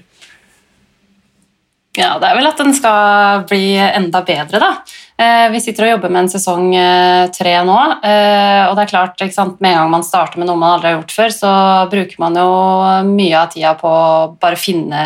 Ja, 1.95 2.17
Det 2.19 2.27
er 2.27 2.35
vel 2.35 2.47
at 2.49 2.59
den 2.59 2.73
skal 2.75 3.45
bli 3.47 3.75
enda 3.79 4.21
bedre, 4.25 4.59
da. 4.59 4.71
Eh, 5.15 5.45
vi 5.53 5.61
sitter 5.63 5.85
og 5.85 5.91
jobber 5.93 6.11
med 6.11 6.25
en 6.25 6.31
sesong 6.33 6.73
eh, 6.75 7.27
tre 7.31 7.53
nå. 7.63 7.77
Eh, 8.03 8.63
og 8.67 8.73
det 8.75 8.83
er 8.83 8.91
klart, 8.91 9.21
sant, 9.31 9.61
Med 9.61 9.71
en 9.71 9.77
gang 9.77 9.93
man 9.93 10.03
starter 10.03 10.41
med 10.41 10.49
noe 10.49 10.59
man 10.59 10.75
aldri 10.75 10.91
har 10.91 10.97
gjort 10.99 11.15
før, 11.15 11.31
så 11.31 11.51
bruker 11.91 12.19
man 12.19 12.35
jo 12.35 12.49
mye 13.07 13.37
av 13.39 13.53
tida 13.53 13.75
på 13.79 13.87
å 13.87 14.35
bare 14.41 14.59
finne 14.59 15.05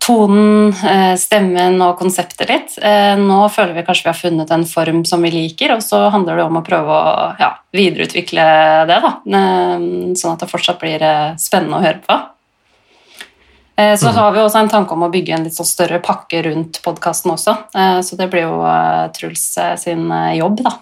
tonen, 0.00 0.72
eh, 0.84 1.14
stemmen 1.20 1.76
og 1.84 1.98
konseptet 2.00 2.48
litt. 2.48 2.76
Eh, 2.82 3.14
nå 3.20 3.40
føler 3.52 3.76
vi 3.76 3.84
kanskje 3.84 4.06
vi 4.06 4.10
har 4.10 4.18
funnet 4.18 4.50
en 4.54 4.66
form 4.66 5.04
som 5.04 5.22
vi 5.22 5.32
liker, 5.34 5.74
og 5.76 5.84
så 5.84 6.06
handler 6.10 6.40
det 6.40 6.46
om 6.46 6.58
å 6.58 6.64
prøve 6.64 6.96
å 6.96 7.24
ja, 7.40 7.52
videreutvikle 7.76 8.46
det, 8.88 8.98
da. 9.04 9.12
Eh, 9.26 9.86
sånn 10.16 10.34
at 10.34 10.44
det 10.44 10.50
fortsatt 10.50 10.80
blir 10.80 11.04
spennende 11.40 11.80
å 11.80 11.84
høre 11.84 12.00
på. 12.06 12.20
Så 13.80 14.10
mm. 14.10 14.16
har 14.18 14.32
vi 14.34 14.40
også 14.42 14.58
en 14.60 14.68
tanke 14.68 14.92
om 14.92 15.06
å 15.06 15.08
bygge 15.08 15.32
en 15.32 15.44
litt 15.46 15.54
sånn 15.56 15.64
større 15.64 16.02
pakke 16.04 16.42
rundt 16.44 16.82
podkasten 16.84 17.30
også. 17.32 17.54
Så 18.04 18.18
det 18.18 18.26
blir 18.28 18.44
jo 18.44 18.58
Truls 19.16 19.44
sin 19.80 20.02
jobb, 20.36 20.60
da. 20.66 20.74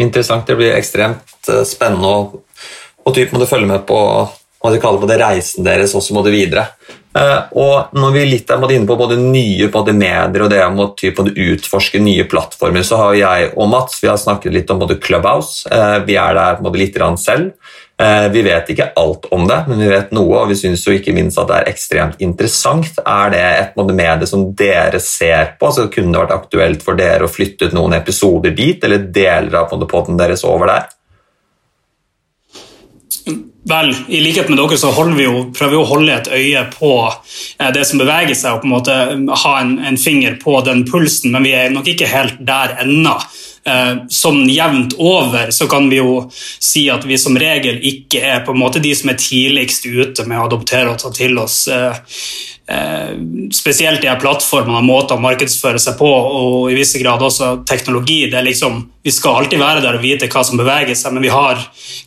Interessant. 0.00 0.46
Det 0.48 0.56
blir 0.56 0.72
ekstremt 0.72 1.52
spennende 1.68 2.08
og, 2.08 2.38
og 3.04 3.12
typ 3.12 3.34
må 3.34 3.42
du 3.42 3.50
følge 3.50 3.68
med 3.74 3.84
på 3.84 3.98
hva 4.62 4.70
de 4.70 4.80
kaller 4.82 5.02
på 5.02 5.10
det, 5.10 5.18
reisen 5.20 5.66
deres 5.66 5.94
også 5.98 6.14
må 6.14 6.22
det 6.26 6.34
videre. 6.34 6.68
Uh, 7.12 7.44
og 7.60 7.96
når 7.98 8.12
vi 8.14 8.20
litt 8.24 8.48
er 8.48 8.70
inne 8.72 8.88
på 8.88 8.96
både 8.96 9.18
nye 9.20 9.66
både 9.68 9.92
medier 9.92 10.46
og 10.46 10.48
det 10.48 10.62
om 10.64 10.78
å 10.80 10.86
utforske 10.96 12.00
nye 12.00 12.24
plattformer, 12.24 12.86
så 12.86 13.00
har 13.02 13.18
jeg 13.18 13.50
og 13.52 13.68
Mats 13.68 13.98
vi 14.00 14.08
har 14.08 14.20
snakket 14.20 14.54
litt 14.54 14.72
om 14.72 14.80
både 14.80 14.96
Clubhouse. 15.02 15.66
Uh, 15.68 16.00
vi 16.06 16.16
er 16.16 16.38
der 16.38 16.62
både 16.64 16.80
litt 16.80 16.96
selv. 17.20 17.50
Uh, 18.00 18.30
vi 18.32 18.46
vet 18.46 18.70
ikke 18.72 18.88
alt 18.96 19.28
om 19.34 19.44
det, 19.50 19.58
men 19.68 19.82
vi 19.82 19.90
vet 19.92 20.14
noe, 20.16 20.40
og 20.40 20.48
vi 20.54 20.56
syns 20.62 20.86
ikke 20.88 21.12
minst 21.12 21.38
at 21.42 21.50
det 21.50 21.58
er 21.58 21.70
ekstremt 21.74 22.24
interessant. 22.24 23.02
Er 23.04 23.34
det 23.34 23.44
et 23.50 23.76
medie 23.92 24.30
som 24.30 24.48
dere 24.56 25.02
ser 25.02 25.52
på? 25.60 25.68
så 25.68 25.90
Kunne 25.92 26.16
det 26.16 26.24
vært 26.24 26.38
aktuelt 26.38 26.86
for 26.86 26.96
dere 26.96 27.28
å 27.28 27.34
flytte 27.34 27.68
ut 27.68 27.76
noen 27.76 27.98
episoder 27.98 28.56
dit, 28.56 28.80
eller 28.84 29.04
deler 29.12 29.60
av 29.60 29.76
podden 29.90 30.16
deres 30.16 30.46
over 30.48 30.72
der? 30.72 30.88
Vel, 33.64 33.92
I 34.08 34.20
likhet 34.20 34.48
med 34.50 34.58
dere 34.58 34.76
så 34.78 34.90
vi 35.14 35.22
jo, 35.22 35.44
prøver 35.54 35.70
vi 35.70 35.78
å 35.78 35.86
holde 35.86 36.14
et 36.16 36.30
øye 36.34 36.64
på 36.72 36.92
eh, 37.06 37.70
det 37.74 37.84
som 37.86 38.02
beveger 38.02 38.34
seg, 38.34 38.56
og 38.56 38.64
på 38.64 38.66
en 38.66 38.74
måte 38.74 38.96
ha 39.44 39.52
en, 39.60 39.76
en, 39.78 39.98
finger 39.98 40.34
på 40.42 40.56
den 40.66 40.82
pulsen, 40.88 41.30
men 41.30 41.46
vi 41.46 41.54
er 41.54 41.70
nok 41.70 41.86
ikke 41.92 42.10
helt 42.10 42.42
der 42.42 42.74
ennå. 42.82 43.14
Eh, 43.62 43.92
sånn 44.10 44.48
jevnt 44.50 44.96
over 44.98 45.52
så 45.54 45.68
kan 45.70 45.86
vi 45.92 46.00
jo 46.00 46.24
si 46.34 46.88
at 46.90 47.06
vi 47.06 47.14
som 47.14 47.38
regel 47.38 47.78
ikke 47.78 48.24
er 48.32 48.42
på 48.42 48.50
en 48.50 48.64
måte 48.64 48.82
de 48.82 48.96
som 48.98 49.12
er 49.12 49.20
tidligst 49.22 49.86
ute 49.86 50.26
med 50.26 50.40
å 50.40 50.48
adoptere 50.48 50.90
og 50.90 50.98
ta 50.98 51.14
til 51.14 51.38
oss 51.38 51.68
Eh, 51.72 51.96
spesielt 53.52 54.02
de 54.02 54.08
her 54.08 54.20
plattformene 54.20 54.78
og 54.80 54.86
måter 54.86 55.18
å 55.18 55.22
markedsføre 55.22 55.80
seg 55.82 55.98
på, 55.98 56.08
og 56.08 56.70
i 56.72 56.76
visse 56.78 57.00
grad 57.02 57.22
også 57.22 57.64
teknologi. 57.68 58.30
det 58.30 58.38
er 58.38 58.46
liksom, 58.46 58.88
Vi 59.02 59.10
skal 59.10 59.42
alltid 59.42 59.58
være 59.58 59.82
der 59.82 59.98
og 59.98 60.04
vite 60.04 60.28
hva 60.30 60.44
som 60.46 60.60
beveger 60.60 60.94
seg, 60.94 61.12
men 61.12 61.26
vi 61.26 61.32
har 61.32 61.60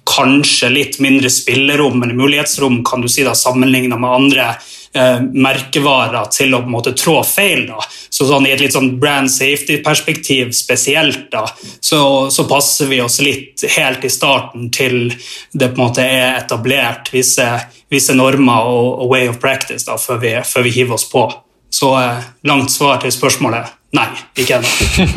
kanskje 0.10 0.72
litt 0.72 1.00
mindre 1.04 1.30
spillerom 1.30 2.02
eller 2.04 2.16
mulighetsrom 2.16 2.84
kan 2.88 3.02
du 3.02 3.10
si 3.12 3.24
da, 3.24 3.36
sammenlignet 3.36 4.00
med 4.00 4.10
andre 4.10 4.48
eh, 4.56 4.75
merkevarer 4.96 6.30
til 6.32 6.54
å 6.56 6.62
på 6.64 6.70
en 6.70 6.76
måte 6.76 6.94
trå 6.96 7.18
feil. 7.28 7.66
da. 7.68 7.84
Så 8.10 8.28
sånn, 8.30 8.48
I 8.48 8.54
et 8.56 8.62
litt 8.64 8.76
sånn 8.76 8.94
brand 9.00 9.32
safety-perspektiv 9.32 10.54
spesielt, 10.56 11.28
da, 11.34 11.44
så, 11.84 12.00
så, 12.32 12.46
passer 12.48 12.88
vi 12.88 13.02
oss 13.04 13.20
litt 13.20 13.66
helt 13.76 14.06
i 14.08 14.12
starten 14.14 14.70
til 14.72 15.10
det 15.52 15.74
på 15.74 15.82
en 15.82 15.88
måte 15.90 16.06
er 16.06 16.38
etablert 16.40 17.12
visse, 17.12 17.48
visse 17.92 18.16
normer 18.16 18.70
og, 18.72 18.92
og, 19.02 19.10
way 19.12 19.28
of 19.28 19.42
practice 19.44 19.84
da, 19.88 19.98
før, 20.00 20.22
vi, 20.24 20.36
før 20.48 20.68
vi 20.68 20.76
hiver 20.78 20.96
oss 20.96 21.10
på. 21.12 21.28
Så 21.76 21.92
eh, 22.00 22.24
langt 22.48 22.72
svar 22.72 23.02
til 23.04 23.12
spørsmålet 23.12 23.74
nei, 23.96 24.08
ikke 24.40 24.60
ennå. 24.60 24.72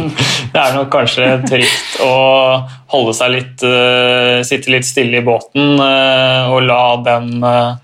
det 0.52 0.60
er 0.62 0.74
nok 0.76 0.90
kanskje 0.92 1.30
trygt 1.46 1.98
å 2.04 2.12
holde 2.92 3.14
seg 3.16 3.34
litt, 3.34 3.64
uh, 3.66 4.38
sitte 4.46 4.72
litt 4.72 4.86
stille 4.86 5.20
i 5.20 5.24
båten 5.26 5.78
uh, 5.80 6.50
og 6.52 6.62
la 6.66 6.82
den 7.06 7.30
uh, 7.42 7.74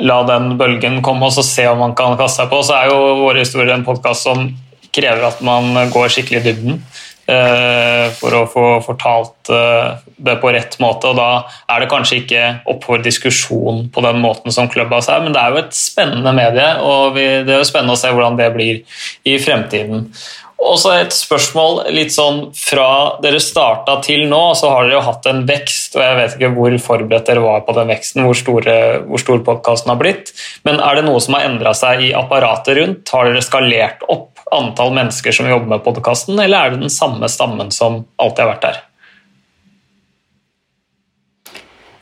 la 0.00 0.22
den 0.28 0.56
bølgen 0.60 1.00
komme 1.04 1.28
og 1.28 1.36
så 1.36 1.44
se 1.46 1.66
om 1.70 1.80
man 1.82 1.94
kan 1.98 2.18
kaste 2.20 2.42
seg 2.42 2.50
på. 2.52 2.62
Så 2.64 2.76
er 2.76 2.90
jo 2.92 2.98
Våre 3.20 3.44
historier 3.44 3.74
en 3.76 3.86
podkast 3.86 4.26
som 4.28 4.50
krever 4.94 5.28
at 5.28 5.40
man 5.46 5.72
går 5.92 6.10
skikkelig 6.10 6.40
i 6.40 6.44
dybden 6.48 6.80
eh, 7.30 8.06
for 8.18 8.34
å 8.34 8.42
få 8.50 8.64
fortalt 8.84 9.50
eh, 9.54 10.00
det 10.18 10.36
på 10.42 10.52
rett 10.54 10.76
måte. 10.82 11.12
og 11.12 11.18
Da 11.20 11.28
er 11.70 11.84
det 11.84 11.90
kanskje 11.92 12.20
ikke 12.22 12.44
opp 12.72 12.86
for 12.88 13.04
diskusjon 13.04 13.86
på 13.94 14.04
den 14.06 14.20
måten 14.24 14.54
som 14.54 14.70
Clubhouse 14.72 15.12
er, 15.12 15.22
men 15.24 15.36
det 15.36 15.42
er 15.42 15.54
jo 15.54 15.62
et 15.62 15.76
spennende 15.78 16.34
medie, 16.36 16.68
og 16.82 17.18
det 17.18 17.46
er 17.46 17.60
jo 17.60 17.68
spennende 17.68 17.96
å 17.96 18.02
se 18.02 18.12
hvordan 18.12 18.38
det 18.40 18.50
blir 18.56 19.02
i 19.28 19.38
fremtiden. 19.42 20.08
Og 20.60 20.76
så 20.76 20.90
et 20.92 21.14
spørsmål 21.16 21.86
litt 21.96 22.12
sånn 22.12 22.50
fra 22.52 23.16
dere 23.24 23.38
starta 23.40 23.94
til 24.04 24.26
nå, 24.28 24.40
så 24.58 24.68
har 24.68 24.84
dere 24.84 24.98
jo 24.98 25.04
hatt 25.06 25.28
en 25.30 25.40
vekst, 25.48 25.96
og 25.96 26.02
jeg 26.04 26.18
vet 26.18 26.34
ikke 26.36 26.50
hvor 26.56 26.76
forberedt 26.84 27.30
dere 27.30 27.44
var 27.44 27.62
på 27.64 27.74
den 27.78 27.88
veksten, 27.88 28.26
hvor, 28.28 28.36
store, 28.36 28.74
hvor 29.08 29.22
stor 29.22 29.40
podkasten 29.46 29.94
har 29.94 30.00
blitt, 30.02 30.34
men 30.68 30.82
er 30.84 31.00
det 31.00 31.06
noe 31.08 31.22
som 31.24 31.38
har 31.38 31.48
endra 31.48 31.72
seg 31.76 32.04
i 32.10 32.12
apparatet 32.16 32.76
rundt? 32.76 33.14
Har 33.14 33.30
dere 33.30 33.46
skalert 33.46 34.04
opp 34.12 34.44
antall 34.52 34.92
mennesker 34.92 35.32
som 35.32 35.48
jobber 35.48 35.72
med 35.72 35.84
podkasten, 35.86 36.36
eller 36.36 36.60
er 36.60 36.74
det 36.74 36.84
den 36.84 36.92
samme 36.92 37.32
stammen 37.32 37.72
som 37.72 38.04
alltid 38.20 38.44
har 38.44 38.52
vært 38.52 38.68
der? 38.68 38.80
Eh, 38.80 38.86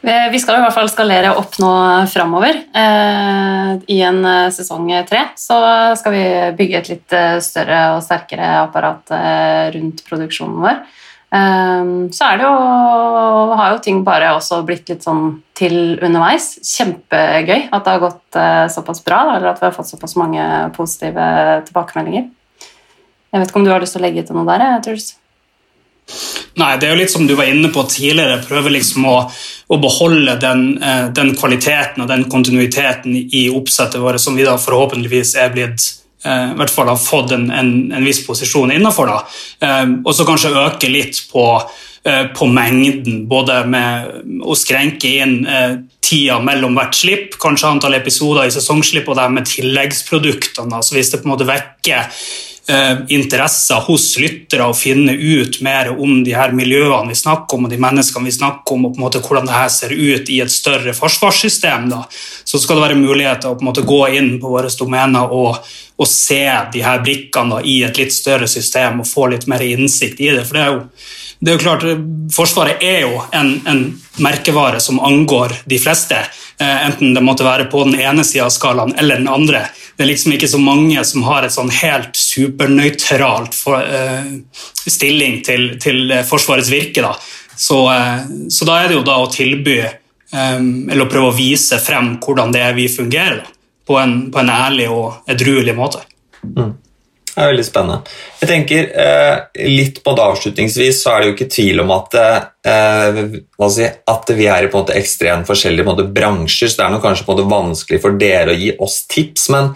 vi 0.00 0.38
skal 0.38 0.59
i 0.59 0.62
hvert 0.62 0.76
fall 0.76 0.90
skalere 0.90 1.33
opp 1.40 1.57
nå 1.59 1.71
framover. 2.12 2.61
Eh, 2.71 3.73
I 3.90 3.99
en 4.07 4.21
eh, 4.25 4.50
sesong 4.55 4.87
tre 5.09 5.25
så 5.38 5.59
skal 5.99 6.14
vi 6.14 6.25
bygge 6.61 6.78
et 6.78 6.93
litt 6.93 7.17
større 7.45 7.81
og 7.97 8.05
sterkere 8.07 8.52
apparat 8.62 9.12
rundt 9.75 10.05
produksjonen 10.07 10.62
vår. 10.62 10.81
Så 11.28 12.25
er 12.25 12.38
det 12.40 12.47
jo 12.47 12.52
Har 13.61 13.75
jo 13.75 13.81
ting 13.85 13.99
bare 14.00 14.31
også 14.33 14.62
blitt 14.64 14.88
litt 14.88 15.05
sånn 15.05 15.43
til 15.59 15.99
underveis. 16.00 16.55
Kjempegøy 16.64 17.69
at 17.69 17.85
det 17.85 17.93
har 17.93 18.00
gått 18.00 18.38
såpass 18.73 19.05
bra, 19.05 19.21
eller 19.35 19.50
at 19.50 19.61
vi 19.61 19.69
har 19.69 19.76
fått 19.76 19.90
såpass 19.90 20.17
mange 20.17 20.40
positive 20.78 21.28
tilbakemeldinger. 21.69 22.31
Jeg 23.28 23.43
vet 23.43 23.50
ikke 23.50 23.61
om 23.61 23.67
du 23.67 23.75
har 23.75 23.85
lyst 23.85 23.99
til 23.99 24.00
å 24.00 24.07
legge 24.07 24.25
til 24.25 24.38
noe 24.38 24.49
der? 24.49 24.78
Truls? 24.87 25.11
Nei, 26.58 26.72
det 26.80 26.88
er 26.88 26.94
jo 26.94 27.00
litt 27.02 27.12
som 27.12 27.26
du 27.28 27.34
var 27.38 27.50
inne 27.50 27.70
på 27.72 27.84
tidligere. 27.90 28.40
Prøve 28.48 28.72
liksom 28.72 29.06
å, 29.08 29.16
å 29.68 29.78
beholde 29.82 30.38
den, 30.42 30.64
eh, 30.82 31.06
den, 31.14 31.34
kvaliteten 31.38 32.02
og 32.02 32.10
den 32.10 32.26
kontinuiteten 32.32 33.14
i 33.14 33.46
oppsettet 33.52 34.02
vårt 34.02 34.22
som 34.22 34.38
vi 34.38 34.46
da 34.46 34.56
forhåpentligvis 34.60 35.36
er 35.38 35.52
blitt 35.54 35.84
eh, 36.24 36.54
i 36.54 36.56
hvert 36.58 36.72
fall 36.74 36.90
har 36.90 36.98
fått 36.98 37.36
en, 37.36 37.46
en, 37.54 37.70
en 37.94 38.08
viss 38.08 38.24
posisjon 38.26 38.72
innafor. 38.74 39.12
Eh, 39.60 39.84
og 40.02 40.10
så 40.16 40.26
kanskje 40.28 40.56
øke 40.64 40.90
litt 40.90 41.22
på, 41.32 41.44
på 42.08 42.46
mengden, 42.48 43.24
både 43.28 43.58
med 43.68 44.40
å 44.40 44.54
skrenke 44.56 45.10
inn 45.20 45.42
tida 46.08 46.38
mellom 46.40 46.78
hvert 46.78 46.96
slipp, 46.96 47.34
kanskje 47.42 47.72
antall 47.74 47.98
episoder 47.98 48.48
i 48.48 48.54
sesongslipp 48.54 49.10
og 49.10 49.18
det 49.18 49.26
med 49.34 49.48
tilleggsproduktene. 49.50 50.78
altså 50.78 50.96
Hvis 50.96 51.12
det 51.12 51.20
på 51.20 51.28
en 51.28 51.34
måte 51.34 51.48
vekker 51.48 52.08
interesser 53.08 53.80
hos 53.87 54.10
lyttere 54.20 54.66
å 54.68 54.75
finne 54.76 55.14
ut 55.16 55.60
mer 55.64 55.88
om 55.94 56.18
de 56.25 56.34
her 56.37 56.52
miljøene 56.52 57.08
vi 57.08 57.16
snakker 57.16 57.56
om, 57.56 57.64
og 57.64 57.72
de 57.72 57.80
menneskene 57.80 58.28
vi 58.28 58.34
snakker 58.37 58.76
om, 58.76 58.87
og 58.88 58.94
på 58.94 59.00
en 59.00 59.06
måte 59.06 59.22
hvordan 59.25 59.48
det 59.48 59.56
her 59.56 59.70
ser 59.72 59.94
ut 59.96 60.28
i 60.28 60.40
et 60.44 60.52
større 60.52 60.92
forsvarssystem, 60.96 61.88
da, 61.88 62.02
så 62.44 62.60
skal 62.60 62.76
det 62.76 62.87
være 62.87 63.00
muligheter 63.00 63.48
å 63.48 63.56
på 63.56 63.64
en 63.64 63.70
måte 63.70 63.87
gå 63.88 64.02
inn 64.18 64.34
på 64.42 64.52
våre 64.52 64.72
domener 64.78 65.32
og, 65.32 65.56
og 65.96 66.10
se 66.10 66.44
de 66.75 66.84
her 66.84 67.00
brikkene 67.04 67.56
da, 67.56 67.62
i 67.64 67.80
et 67.88 68.00
litt 68.00 68.12
større 68.14 68.50
system 68.50 69.00
og 69.00 69.08
få 69.08 69.30
litt 69.32 69.48
mer 69.48 69.64
innsikt 69.64 70.20
i 70.20 70.32
det. 70.34 70.44
for 70.44 70.58
det 70.58 70.66
er 70.66 70.76
jo 70.76 70.84
det 71.38 71.52
er 71.52 71.59
jo 71.59 71.62
klart, 71.62 71.85
Forsvaret 72.35 72.83
er 72.83 73.04
jo 73.07 73.21
en, 73.33 73.52
en 73.71 73.83
merkevare 74.23 74.80
som 74.83 74.99
angår 75.00 75.54
de 75.71 75.78
fleste, 75.78 76.18
eh, 76.59 76.78
enten 76.88 77.14
det 77.14 77.23
måtte 77.23 77.47
være 77.47 77.68
på 77.71 77.85
den 77.87 78.00
ene 78.00 78.25
sida 78.26 78.49
av 78.49 78.54
skalaen 78.54 78.97
eller 78.99 79.23
den 79.23 79.30
andre 79.30 79.68
det 79.99 80.04
er 80.04 80.12
liksom 80.12 80.35
ikke 80.37 80.47
så 80.47 80.59
mange 80.62 81.02
som 81.02 81.25
har 81.26 81.42
et 81.42 81.50
sånn 81.50 81.73
helt 81.75 82.14
supernøytralt 82.14 83.57
for, 83.59 83.83
uh, 83.83 84.28
stilling 84.87 85.40
til, 85.42 85.73
til, 85.83 86.12
Forsvarets 86.23 86.71
virke. 86.71 87.02
Da. 87.02 87.16
Så, 87.59 87.80
uh, 87.90 88.23
så, 88.47 88.68
da 88.68 88.76
er 88.78 88.92
det 88.92 89.00
jo 89.00 89.02
da 89.09 89.16
å 89.18 89.26
tilby, 89.35 89.80
um, 90.30 90.87
eller 90.87 91.02
å 91.02 91.11
prøve 91.11 91.33
å 91.33 91.35
vise 91.35 91.80
frem 91.83 92.12
hvordan 92.23 92.54
det 92.54 92.62
er 92.62 92.78
vi 92.78 92.87
fungerer, 92.92 93.40
da, 93.42 93.50
på, 93.90 93.99
en, 93.99 94.14
på 94.30 94.38
en 94.38 94.54
ærlig 94.54 94.87
og 94.95 95.35
edruelig 95.35 95.75
måte. 95.75 96.04
Mm. 96.47 96.76
Det 97.38 97.45
er 97.45 97.52
veldig 97.52 97.64
spennende. 97.68 98.14
Jeg 98.40 98.49
tenker 98.50 98.87
eh, 98.99 99.66
litt 99.71 100.00
på 100.02 100.11
det 100.18 100.23
Avslutningsvis 100.25 101.04
så 101.04 101.12
er 101.12 101.21
det 101.21 101.28
jo 101.28 101.35
ikke 101.37 101.52
tvil 101.54 101.83
om 101.85 101.92
at, 101.95 102.16
eh, 102.18 103.21
si, 103.71 103.87
at 103.87 104.33
vi 104.35 104.49
er 104.50 104.66
i 104.66 104.71
på 104.73 104.75
en 104.75 104.83
måte 104.83 104.97
ekstremt 104.99 105.47
forskjellige 105.47 105.87
måte, 105.87 106.09
bransjer, 106.16 106.66
så 106.66 106.80
det 106.80 106.85
er 106.88 106.97
nok 106.97 107.04
kanskje 107.07 107.28
på 107.28 107.37
en 107.37 107.38
måte 107.38 107.52
vanskelig 107.52 108.00
for 108.02 108.18
dere 108.18 108.57
å 108.57 108.59
gi 108.59 108.73
oss 108.83 108.99
tips. 109.07 109.47
Men 109.54 109.71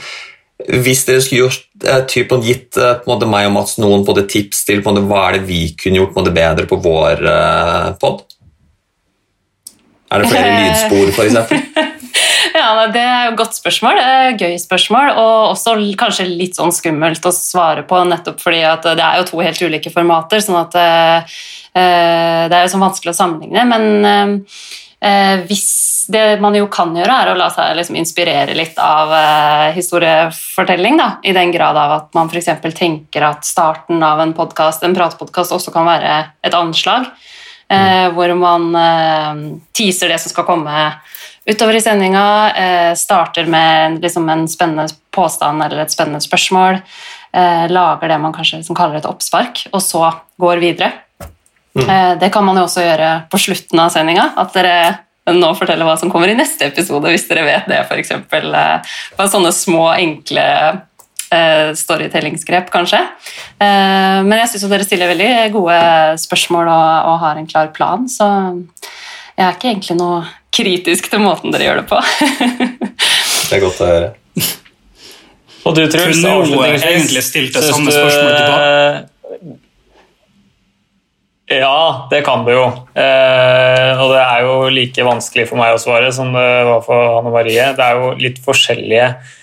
hvis 0.59 1.05
dere 1.07 1.23
skulle 1.23 1.45
gjort, 1.45 1.71
eh, 1.87 2.03
typ, 2.11 2.35
gitt 2.49 2.75
på 2.75 2.83
en 2.83 3.13
måte, 3.13 3.31
meg 3.31 3.47
og 3.53 3.55
Mats 3.61 3.79
noen 3.79 4.03
på 4.11 4.19
det 4.19 4.27
tips 4.35 4.67
til 4.67 4.83
på 4.83 4.91
en 4.91 4.99
måte, 4.99 5.07
hva 5.13 5.23
er 5.29 5.39
det 5.39 5.47
vi 5.53 5.63
kunne 5.79 6.03
gjort 6.03 6.17
på 6.17 6.19
en 6.19 6.27
måte, 6.27 6.37
bedre 6.43 6.67
på 6.67 6.83
vår 6.83 7.25
pod? 8.03 8.27
Er 10.11 10.19
det 10.19 10.35
flere 10.35 10.59
lydspor, 10.59 11.15
f.eks.? 11.15 11.89
Ja, 12.63 12.87
Det 12.87 13.01
er 13.03 13.25
jo 13.27 13.33
et 13.33 13.41
godt 13.41 13.57
spørsmål. 13.57 13.99
Gøy 14.39 14.55
spørsmål, 14.61 15.13
og 15.19 15.53
også 15.53 15.75
kanskje 15.99 16.29
litt 16.31 16.59
sånn 16.59 16.75
skummelt 16.75 17.25
å 17.27 17.33
svare 17.35 17.83
på, 17.89 17.99
nettopp 18.07 18.39
fordi 18.43 18.63
det 18.85 19.03
er 19.03 19.19
jo 19.19 19.27
to 19.33 19.41
helt 19.43 19.63
ulike 19.63 19.91
formater, 19.91 20.43
sånn 20.45 20.61
at 20.61 20.77
uh, 20.79 21.41
det 21.73 22.55
er 22.55 22.67
jo 22.67 22.73
sånn 22.75 22.85
vanskelig 22.85 23.15
å 23.15 23.19
sammenligne. 23.19 23.65
Men 23.67 24.45
uh, 24.47 25.43
hvis 25.49 25.67
det 26.13 26.39
man 26.43 26.55
jo 26.55 26.69
kan 26.71 26.95
gjøre, 26.95 27.19
er 27.25 27.33
å 27.33 27.39
la 27.39 27.49
seg 27.51 27.75
liksom 27.79 27.99
inspirere 27.99 28.55
litt 28.59 28.79
av 28.83 29.11
historiefortelling, 29.75 30.99
da, 30.99 31.09
i 31.27 31.35
den 31.35 31.55
grad 31.55 31.79
av 31.79 31.97
at 31.97 32.09
man 32.19 32.31
f.eks. 32.31 32.51
tenker 32.79 33.27
at 33.27 33.47
starten 33.47 34.03
av 34.07 34.23
en 34.23 34.35
podcast, 34.39 34.83
en 34.87 34.95
pratepodkast, 34.95 35.55
også 35.55 35.75
kan 35.75 35.89
være 35.89 36.17
et 36.47 36.59
anslag. 36.59 37.11
Mm. 37.73 38.13
Hvor 38.13 38.33
man 38.37 38.67
teaser 39.73 40.13
det 40.13 40.19
som 40.21 40.29
skal 40.29 40.45
komme 40.45 40.91
utover 41.45 41.75
i 41.75 41.81
sendinga. 41.81 42.53
Eh, 42.57 42.95
starter 42.95 43.47
med 43.47 44.03
liksom 44.03 44.29
en 44.29 44.49
spennende 44.49 44.89
påstand 45.11 45.63
eller 45.63 45.83
et 45.83 45.93
spennende 45.93 46.21
spørsmål. 46.21 46.79
Eh, 47.33 47.71
lager 47.71 48.09
det 48.09 48.19
man 48.19 48.35
kanskje 48.35 48.61
liksom 48.61 48.77
kaller 48.77 49.01
et 49.01 49.09
oppspark, 49.09 49.67
og 49.73 49.83
så 49.83 50.13
går 50.41 50.63
videre. 50.63 50.93
Mm. 51.75 51.89
Eh, 51.89 52.19
det 52.21 52.31
kan 52.33 52.45
man 52.45 52.61
jo 52.61 52.67
også 52.67 52.85
gjøre 52.85 53.15
på 53.33 53.41
slutten 53.41 53.81
av 53.81 53.91
sendinga. 53.95 54.33
At 54.37 54.53
dere 54.55 54.77
nå 55.33 55.53
forteller 55.55 55.87
hva 55.87 55.97
som 55.99 56.11
kommer 56.11 56.29
i 56.29 56.37
neste 56.37 56.67
episode, 56.67 57.09
hvis 57.11 57.29
dere 57.29 57.47
vet 57.47 57.69
det, 57.71 57.79
f.eks. 57.87 58.13
Bare 58.31 59.31
sånne 59.31 59.53
små, 59.55 59.87
enkle 59.95 60.45
storytellingsgrep, 61.79 62.69
kanskje. 62.73 63.01
Men 63.59 64.35
jeg 64.37 64.51
syns 64.53 64.67
dere 64.71 64.87
stiller 64.87 65.13
veldig 65.13 65.31
gode 65.55 65.79
spørsmål 66.21 66.69
og, 66.69 67.09
og, 67.09 67.17
har 67.23 67.41
en 67.41 67.49
klar 67.49 67.71
plan, 67.75 68.05
så 68.11 68.29
jeg 69.39 69.47
er 69.47 69.57
ikke 69.57 69.71
egentlig 69.71 69.97
noe 70.01 70.23
kritisk 70.53 71.09
til 71.13 71.23
måten 71.25 71.55
dere 71.55 71.71
gjør 71.71 71.81
det 71.81 71.87
på. 71.89 72.01
det 73.49 73.57
er 73.57 73.65
godt 73.65 73.81
å 73.81 73.89
høre. 73.89 74.11
Og 75.63 75.77
du, 75.77 75.83
Truls, 75.87 76.19
Kunne 76.19 76.51
jo 76.51 76.63
egentlig 76.67 77.23
stilt 77.25 77.55
det 77.55 77.63
samme 77.69 77.93
spørsmålet 77.95 78.39
tilbake. 78.41 79.09
Ja, 81.53 82.09
det 82.11 82.23
kan 82.25 82.47
det 82.47 82.55
jo. 82.57 82.65
Eh, 82.97 84.01
og 84.01 84.13
det 84.15 84.23
er 84.23 84.47
jo 84.47 84.57
like 84.73 85.05
vanskelig 85.07 85.47
for 85.51 85.61
meg 85.61 85.77
å 85.77 85.81
svare 85.81 86.09
som 86.15 86.33
det 86.35 86.49
var 86.69 86.83
for 86.87 87.19
Anne 87.19 87.33
Marie. 87.35 87.67
Det 87.77 87.85
er 87.85 88.01
jo 88.01 88.13
litt 88.21 88.41
forskjellige, 88.43 89.09
eh, 89.13 89.39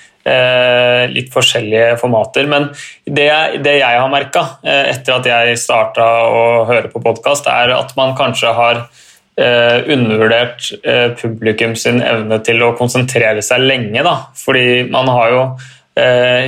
litt 1.09 1.31
forskjellige 1.33 1.95
formater. 2.01 2.47
Men 2.49 2.69
det, 3.05 3.29
det 3.63 3.77
jeg 3.79 4.01
har 4.01 4.11
merka 4.11 4.45
eh, 4.63 4.91
etter 4.93 5.15
at 5.15 5.29
jeg 5.29 5.59
starta 5.61 6.05
å 6.27 6.43
høre 6.69 6.91
på 6.91 7.01
podkast, 7.03 7.49
er 7.49 7.73
at 7.77 7.95
man 7.97 8.15
kanskje 8.19 8.53
har 8.57 8.83
eh, 8.83 9.89
undervurdert 9.95 10.71
eh, 10.83 11.09
publikum 11.19 11.75
sin 11.79 12.03
evne 12.03 12.41
til 12.45 12.61
å 12.65 12.75
konsentrere 12.77 13.43
seg 13.45 13.65
lenge. 13.65 14.03
Da. 14.05 14.17
Fordi 14.37 14.85
man 14.91 15.11
har 15.15 15.35
jo 15.35 15.43
Eh, 15.53 15.78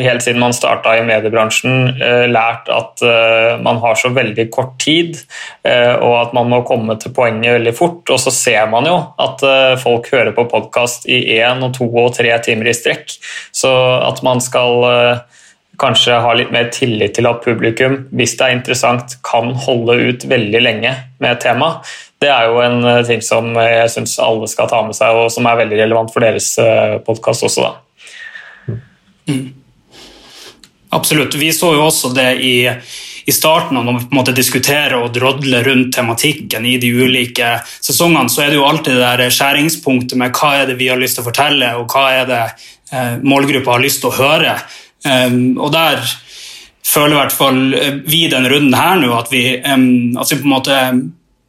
helt 0.03 0.24
siden 0.24 0.39
man 0.41 0.53
starta 0.53 0.93
i 0.98 1.03
mediebransjen, 1.05 1.88
eh, 2.01 2.25
lært 2.31 2.70
at 2.72 3.01
eh, 3.05 3.58
man 3.63 3.79
har 3.84 3.98
så 4.00 4.12
veldig 4.13 4.48
kort 4.53 4.77
tid, 4.81 5.17
og 5.63 6.13
at 6.17 6.31
man 6.34 6.50
må 6.50 6.62
komme 6.65 6.96
til 7.00 7.13
poenget 7.13 7.55
veldig 7.58 7.74
fort. 7.77 8.10
Og 8.10 8.20
så 8.22 8.31
ser 8.34 8.70
man 8.72 8.88
jo 8.89 8.96
at 9.22 9.43
folk 9.81 10.08
hører 10.12 10.34
på 10.36 10.48
podkast 10.50 11.05
i 11.10 11.20
én 11.38 11.62
og 11.65 11.75
to 11.77 11.86
og 11.86 12.15
tre 12.17 12.31
timer 12.43 12.72
i 12.72 12.74
strekk. 12.75 13.13
Så 13.53 13.70
at 14.08 14.24
man 14.25 14.41
skal 14.41 15.22
kanskje 15.81 16.17
ha 16.24 16.34
litt 16.38 16.53
mer 16.53 16.72
tillit 16.74 17.13
til 17.17 17.29
at 17.29 17.43
publikum, 17.46 18.00
hvis 18.10 18.34
det 18.39 18.48
er 18.48 18.58
interessant, 18.58 19.17
kan 19.25 19.53
holde 19.67 20.00
ut 20.10 20.25
veldig 20.29 20.63
lenge 20.63 20.96
med 21.22 21.29
et 21.29 21.46
tema. 21.46 21.75
Det 22.22 22.29
er 22.29 22.50
jo 22.50 22.62
en 22.65 23.05
ting 23.08 23.22
som 23.25 23.53
jeg 23.62 23.93
syns 23.93 24.17
alle 24.22 24.50
skal 24.50 24.70
ta 24.72 24.81
med 24.88 24.98
seg, 24.98 25.13
og 25.13 25.29
som 25.34 25.46
er 25.50 25.62
veldig 25.62 25.84
relevant 25.86 26.13
for 26.13 26.25
deres 26.25 26.55
podkast 27.05 27.48
også. 27.50 27.70
da. 27.70 27.90
Mm. 29.30 29.54
Absolutt. 30.92 31.36
Vi 31.36 31.54
så 31.56 31.74
jo 31.75 31.86
også 31.86 32.12
det 32.16 32.30
i, 32.44 32.56
i 33.25 33.32
starten, 33.32 33.78
når 33.78 34.00
vi 34.00 34.06
på 34.10 34.12
en 34.12 34.20
måte 34.20 34.36
diskuterer 34.36 34.98
og 34.98 35.13
drodler 35.16 35.63
rundt 35.70 35.94
tematikken 35.96 36.66
i 36.68 36.75
de 36.82 36.90
ulike 36.92 37.54
sesongene, 37.80 38.28
så 38.30 38.44
er 38.44 38.51
det 38.51 38.60
jo 38.60 38.68
alltid 38.68 39.00
det 39.00 39.12
der 39.13 39.32
skjæringspunktet 39.32 40.20
med 40.20 40.36
hva 40.36 40.51
er 40.60 40.68
det 40.72 40.75
vi 40.82 40.90
har 40.92 41.00
lyst 41.00 41.16
til 41.18 41.24
å 41.24 41.30
fortelle, 41.30 41.72
og 41.80 41.96
hva 41.96 42.10
er 42.18 42.28
det 42.28 42.42
eh, 42.44 43.16
målgruppa 43.24 43.78
har 43.78 43.86
lyst 43.86 44.04
til 44.04 44.12
å 44.12 44.18
høre. 44.20 44.58
Um, 45.01 45.56
og 45.58 45.72
der 45.74 46.04
føler 46.86 47.16
i 47.16 47.20
hvert 47.22 47.34
fall 47.34 47.62
vi 48.06 48.25
den 48.30 48.46
runden 48.51 48.75
her 48.78 49.00
nå 49.01 49.16
at 49.16 49.32
vi, 49.32 49.46
um, 49.63 50.20
at 50.20 50.30
vi 50.30 50.38
på 50.38 50.46
en 50.46 50.54
måte 50.54 50.78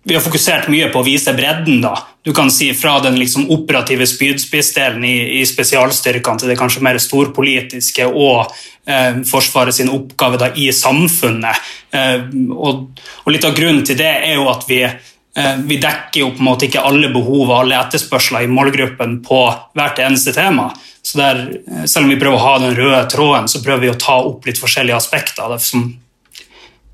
vi 0.05 0.15
har 0.15 0.23
fokusert 0.23 0.67
mye 0.73 0.89
på 0.91 1.01
å 1.01 1.07
vise 1.07 1.33
bredden. 1.37 1.81
da. 1.83 1.95
Du 2.23 2.33
kan 2.35 2.51
si 2.51 2.73
Fra 2.75 2.99
den 3.01 3.19
liksom 3.19 3.51
operative 3.51 4.07
spydspissdelen 4.07 5.05
i, 5.05 5.41
i 5.41 5.47
spesialstyrkene 5.47 6.43
til 6.43 6.51
det 6.51 6.59
kanskje 6.59 6.83
mer 6.83 6.99
storpolitiske 6.99 8.09
og 8.11 8.53
eh, 8.87 9.23
Forsvaret 9.29 9.75
sin 9.75 9.93
oppgave 9.93 10.41
da, 10.43 10.51
i 10.55 10.73
samfunnet. 10.75 11.73
Eh, 11.95 12.29
og, 12.51 12.89
og, 13.25 13.33
Litt 13.33 13.47
av 13.47 13.57
grunnen 13.57 13.87
til 13.87 13.99
det 13.99 14.11
er 14.11 14.39
jo 14.41 14.49
at 14.51 14.67
vi, 14.69 14.83
eh, 14.83 15.57
vi 15.63 15.79
dekker 15.83 16.25
jo 16.25 16.33
på 16.35 16.43
en 16.43 16.51
måte 16.51 16.67
ikke 16.67 16.83
alle 16.83 17.13
behov 17.15 17.47
og 17.47 17.59
alle 17.61 17.79
etterspørsler 17.79 18.47
i 18.47 18.51
målgruppen 18.51 19.21
på 19.27 19.45
hvert 19.79 20.03
eneste 20.03 20.35
tema. 20.35 20.73
Så 21.03 21.19
der, 21.19 21.47
eh, 21.63 21.85
Selv 21.87 22.07
om 22.07 22.11
vi 22.11 22.19
prøver 22.19 22.39
å 22.39 22.47
ha 22.49 22.59
den 22.59 22.75
røde 22.75 23.07
tråden, 23.11 23.49
så 23.49 23.63
prøver 23.63 23.87
vi 23.87 23.95
å 23.95 23.99
ta 23.99 24.19
opp 24.19 24.47
litt 24.47 24.59
forskjellige 24.59 24.99
aspekter 24.99 25.47
det 25.55 25.63
som 25.63 25.93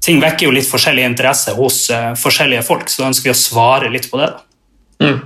ting 0.08 0.22
vekker 0.22 0.48
jo 0.48 0.54
litt 0.56 0.68
forskjellig 0.68 1.04
interesse 1.04 1.52
hos 1.58 1.82
uh, 1.92 2.14
forskjellige 2.18 2.64
folk, 2.66 2.88
så 2.88 3.04
da 3.04 3.10
ønsker 3.12 3.28
vi 3.28 3.34
å 3.34 3.42
svare 3.42 3.92
litt 3.92 4.08
på 4.10 4.20
det. 4.20 4.30
Da. 4.32 5.08
Mm. 5.08 5.18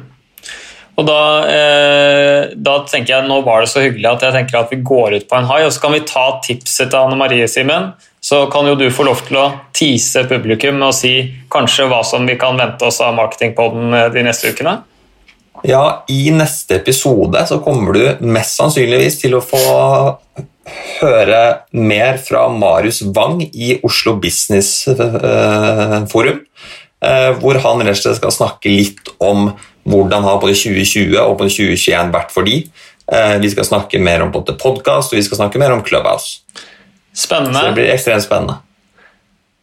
Og 1.00 1.06
da, 1.08 1.20
eh, 1.48 2.50
da, 2.52 2.74
tenker 2.84 3.14
jeg, 3.14 3.24
Nå 3.28 3.40
var 3.46 3.62
det 3.62 3.70
så 3.72 3.80
hyggelig 3.80 4.10
at 4.10 4.26
jeg 4.26 4.34
tenker 4.36 4.58
at 4.60 4.72
vi 4.72 4.82
går 4.84 5.16
ut 5.16 5.28
på 5.28 5.38
en 5.38 5.48
hai, 5.48 5.62
og 5.64 5.72
så 5.72 5.80
kan 5.86 5.94
vi 5.96 6.02
ta 6.08 6.26
tipset 6.44 6.92
til 6.92 6.98
Anne 6.98 7.16
Marie, 7.16 7.48
Simen. 7.48 7.94
Så 8.22 8.44
kan 8.52 8.68
jo 8.68 8.76
du 8.78 8.84
få 8.92 9.06
lov 9.08 9.24
til 9.26 9.40
å 9.40 9.48
tease 9.74 10.26
publikum 10.30 10.76
med 10.78 10.90
å 10.90 10.94
si 10.94 11.14
kanskje 11.50 11.88
hva 11.90 12.02
som 12.06 12.28
vi 12.28 12.36
kan 12.38 12.60
vente 12.60 12.86
oss 12.86 13.00
av 13.02 13.16
Marketingpodden 13.16 13.96
eh, 13.98 14.10
de 14.14 14.26
neste 14.28 14.52
ukene? 14.52 14.76
Ja, 15.66 16.04
I 16.10 16.30
neste 16.34 16.80
episode 16.80 17.40
så 17.48 17.58
kommer 17.64 17.96
du 17.96 18.26
mest 18.26 18.58
sannsynligvis 18.58 19.20
til 19.22 19.36
å 19.38 19.42
få 19.44 19.62
høre 21.02 21.42
mer 21.74 22.20
fra 22.22 22.46
Marius 22.52 23.02
Wang 23.16 23.42
i 23.42 23.76
Oslo 23.82 24.14
Business 24.22 24.86
eh, 24.88 25.98
Forum. 26.12 26.42
Eh, 27.02 27.30
hvor 27.42 27.58
han 27.64 27.82
rett 27.82 27.98
og 27.98 28.04
slett 28.04 28.20
skal 28.20 28.34
snakke 28.34 28.70
litt 28.70 29.10
om 29.22 29.50
hvordan 29.82 30.22
har 30.22 30.38
både 30.42 30.54
2020 30.54 31.16
og 31.18 31.40
2021 31.42 32.12
vært 32.14 32.34
for 32.34 32.46
de. 32.46 32.60
Eh, 33.10 33.36
vi 33.42 33.50
skal 33.50 33.66
snakke 33.66 33.98
mer 34.02 34.22
om 34.22 34.30
både 34.34 34.54
podkast 34.58 35.12
og 35.12 35.18
vi 35.18 35.24
skal 35.26 35.42
snakke 35.42 35.62
mer 35.62 35.74
om 35.74 35.82
Clubhouse. 35.86 36.44
Spennende. 37.12 37.58
Så 37.58 37.72
det 37.72 37.80
blir 37.80 37.90
ekstremt 37.92 38.24
spennende. 38.24 38.60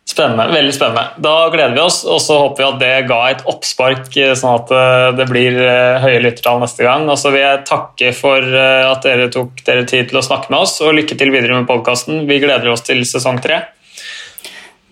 Spennende, 0.10 0.48
Veldig 0.54 0.74
spennende. 0.74 1.04
Da 1.22 1.50
gleder 1.54 1.76
vi 1.76 1.82
oss, 1.84 2.00
og 2.02 2.18
så 2.24 2.40
håper 2.42 2.64
vi 2.64 2.68
at 2.68 2.78
det 2.82 2.94
ga 3.12 3.20
et 3.30 3.44
oppspark, 3.52 4.08
eh, 4.18 4.32
sånn 4.38 4.56
at 4.58 4.72
eh, 4.74 5.10
det 5.20 5.28
blir 5.30 5.60
eh, 5.62 6.00
høye 6.02 6.24
lyttertall 6.24 6.58
neste 6.64 6.82
gang. 6.88 7.06
Og 7.14 7.20
så 7.22 7.30
vil 7.36 7.44
jeg 7.44 7.62
takke 7.70 8.10
for 8.18 8.42
at 8.42 9.06
dere 9.06 9.30
tok 9.30 9.62
dere 9.68 9.86
tid 9.90 10.10
til 10.10 10.18
å 10.18 10.26
snakke 10.26 10.50
med 10.50 10.66
oss, 10.66 10.80
og 10.82 10.98
lykke 10.98 11.20
til 11.20 11.30
videre 11.36 11.60
med 11.60 11.70
podkasten. 11.70 12.24
Vi 12.30 12.42
gleder 12.42 12.74
oss 12.74 12.82
til 12.90 13.06
sesong 13.06 13.38
tre. 13.44 13.62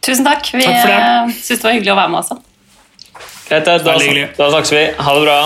Tusen 0.05 0.27
takk. 0.27 0.53
Vi 0.53 0.69
takk 0.69 1.33
syns 1.33 1.49
det 1.57 1.65
var 1.65 1.77
hyggelig 1.79 1.95
å 1.95 1.99
være 2.03 2.13
med 2.13 2.21
også. 2.21 2.41
Greit, 3.47 3.65
da, 3.65 3.79
da, 3.81 3.97
da 3.97 4.53
snakkes 4.53 4.77
vi. 4.77 4.87
Ha 5.01 5.17
det 5.17 5.25
bra. 5.25 5.43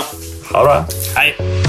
Ha 0.51 0.61
det 0.61 0.67
bra. 0.67 0.79
Hei. 1.15 1.60